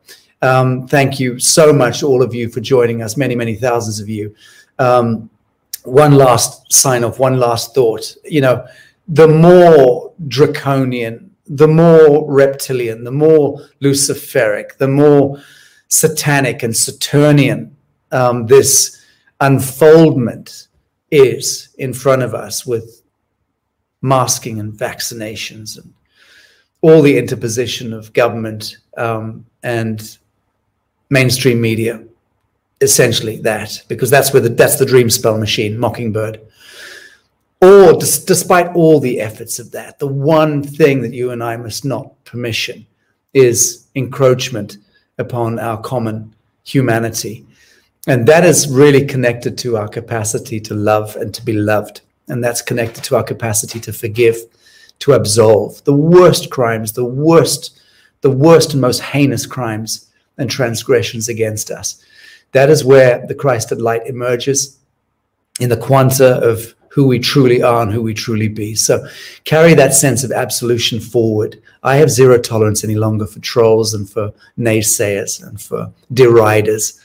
Um, 0.44 0.88
thank 0.88 1.20
you 1.20 1.40
so 1.40 1.74
much, 1.74 2.04
all 2.04 2.22
of 2.22 2.36
you, 2.36 2.50
for 2.50 2.60
joining 2.60 3.02
us, 3.02 3.18
many, 3.18 3.36
many 3.36 3.56
thousands 3.56 4.00
of 4.00 4.08
you. 4.08 4.36
Um, 4.78 5.32
one 5.84 6.14
last 6.14 6.72
sign 6.72 7.04
off, 7.04 7.18
one 7.18 7.40
last 7.40 7.74
thought. 7.74 8.16
You 8.24 8.42
know, 8.42 8.68
the 9.08 9.28
more 9.28 10.14
draconian 10.28 11.35
the 11.48 11.68
more 11.68 12.30
reptilian, 12.32 13.04
the 13.04 13.12
more 13.12 13.60
luciferic, 13.82 14.78
the 14.78 14.88
more 14.88 15.42
satanic 15.88 16.64
and 16.64 16.76
Saturnian 16.76 17.76
um, 18.12 18.48
this 18.48 19.04
unfoldment 19.42 20.68
is 21.12 21.70
in 21.78 21.94
front 21.94 22.24
of 22.24 22.34
us 22.34 22.66
with 22.66 23.02
masking 24.02 24.60
and 24.60 24.74
vaccinations 24.74 25.78
and 25.78 25.94
all 26.82 27.02
the 27.02 27.18
interposition 27.18 27.94
of 27.94 28.14
government 28.14 28.78
um, 28.98 29.46
and 29.64 30.18
mainstream 31.10 31.60
media 31.60 32.04
essentially 32.82 33.38
that 33.38 33.82
because 33.88 34.10
that's 34.10 34.34
where 34.34 34.42
the 34.42 34.50
that's 34.50 34.78
the 34.78 34.86
Dreamspell 34.86 35.40
machine 35.40 35.78
mockingbird 35.78 36.42
or 37.62 37.94
despite 37.94 38.76
all 38.76 39.00
the 39.00 39.20
efforts 39.22 39.60
of 39.60 39.72
that, 39.72 40.00
the 40.00 40.08
one 40.08 40.62
thing 40.62 41.02
that 41.02 41.14
you 41.14 41.32
and 41.32 41.44
I 41.44 41.58
must 41.58 41.86
not 41.86 42.24
permission 42.26 42.86
is 43.34 43.88
encroachment 43.96 44.78
upon 45.18 45.60
our 45.60 45.80
common 45.82 46.36
humanity. 46.64 47.46
And 48.08 48.28
that 48.28 48.44
is 48.44 48.68
really 48.68 49.06
connected 49.06 49.58
to 49.60 49.78
our 49.78 49.88
capacity 49.88 50.60
to 50.62 50.74
love 50.74 51.16
and 51.16 51.34
to 51.34 51.44
be 51.44 51.54
loved. 51.54 52.02
And 52.28 52.44
that's 52.44 52.62
connected 52.62 53.04
to 53.06 53.16
our 53.16 53.24
capacity 53.24 53.80
to 53.82 53.94
forgive, 53.94 54.38
to 55.00 55.14
absolve 55.14 55.84
the 55.86 55.94
worst 55.94 56.50
crimes, 56.50 56.92
the 56.92 57.06
worst, 57.06 57.82
the 58.22 58.32
worst 58.32 58.74
and 58.74 58.82
most 58.82 59.02
heinous 59.02 59.46
crimes 59.46 60.12
and 60.38 60.50
transgressions 60.50 61.30
against 61.30 61.72
us. 61.72 62.02
That 62.52 62.70
is 62.70 62.84
where 62.86 63.26
the 63.26 63.36
Christed 63.36 63.82
light 63.82 64.08
emerges 64.08 64.78
in 65.60 65.70
the 65.70 65.78
quanta 65.78 66.36
of 66.38 66.76
who 66.96 67.06
we 67.06 67.20
truly 67.20 67.62
are 67.62 67.82
and 67.82 67.92
who 67.92 68.02
we 68.02 68.14
truly 68.14 68.48
be. 68.48 68.74
So 68.74 69.06
carry 69.44 69.74
that 69.74 69.94
sense 69.94 70.24
of 70.24 70.32
absolution 70.32 71.02
forward. 71.02 71.62
I 71.84 71.98
have 71.98 72.10
zero 72.10 72.40
tolerance 72.40 72.86
any 72.86 72.96
longer 72.96 73.28
for 73.28 73.40
trolls 73.40 73.94
and 73.94 74.10
for 74.10 74.34
naysayers 74.58 75.46
and 75.46 75.62
for 75.62 75.92
deriders. 76.14 77.02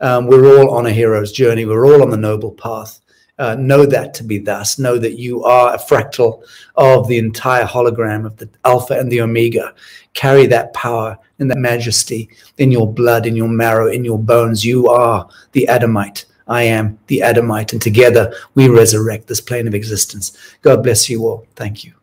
Um, 0.00 0.28
we're 0.28 0.56
all 0.56 0.70
on 0.70 0.86
a 0.86 0.92
hero's 0.92 1.32
journey. 1.32 1.66
We're 1.66 1.92
all 1.92 2.02
on 2.02 2.10
the 2.10 2.16
noble 2.16 2.52
path. 2.52 3.00
Uh, 3.36 3.56
know 3.56 3.84
that 3.84 4.14
to 4.14 4.22
be 4.22 4.38
thus. 4.38 4.78
Know 4.78 4.96
that 4.96 5.18
you 5.18 5.42
are 5.42 5.74
a 5.74 5.78
fractal 5.78 6.44
of 6.76 7.08
the 7.08 7.18
entire 7.18 7.64
hologram 7.64 8.24
of 8.24 8.36
the 8.36 8.48
Alpha 8.64 8.96
and 8.96 9.10
the 9.10 9.22
Omega. 9.22 9.74
Carry 10.14 10.46
that 10.46 10.72
power 10.72 11.18
and 11.40 11.50
that 11.50 11.58
majesty 11.58 12.28
in 12.58 12.70
your 12.70 12.86
blood, 12.86 13.26
in 13.26 13.34
your 13.34 13.48
marrow, 13.48 13.88
in 13.90 14.04
your 14.04 14.20
bones. 14.20 14.64
You 14.64 14.88
are 14.88 15.28
the 15.50 15.66
Adamite 15.68 16.26
I 16.52 16.64
am 16.64 16.98
the 17.06 17.22
Adamite, 17.22 17.72
and 17.72 17.80
together 17.80 18.34
we 18.54 18.68
resurrect 18.68 19.26
this 19.26 19.40
plane 19.40 19.66
of 19.66 19.74
existence. 19.74 20.36
God 20.60 20.82
bless 20.82 21.08
you 21.08 21.26
all. 21.26 21.46
Thank 21.56 21.82
you. 21.82 21.94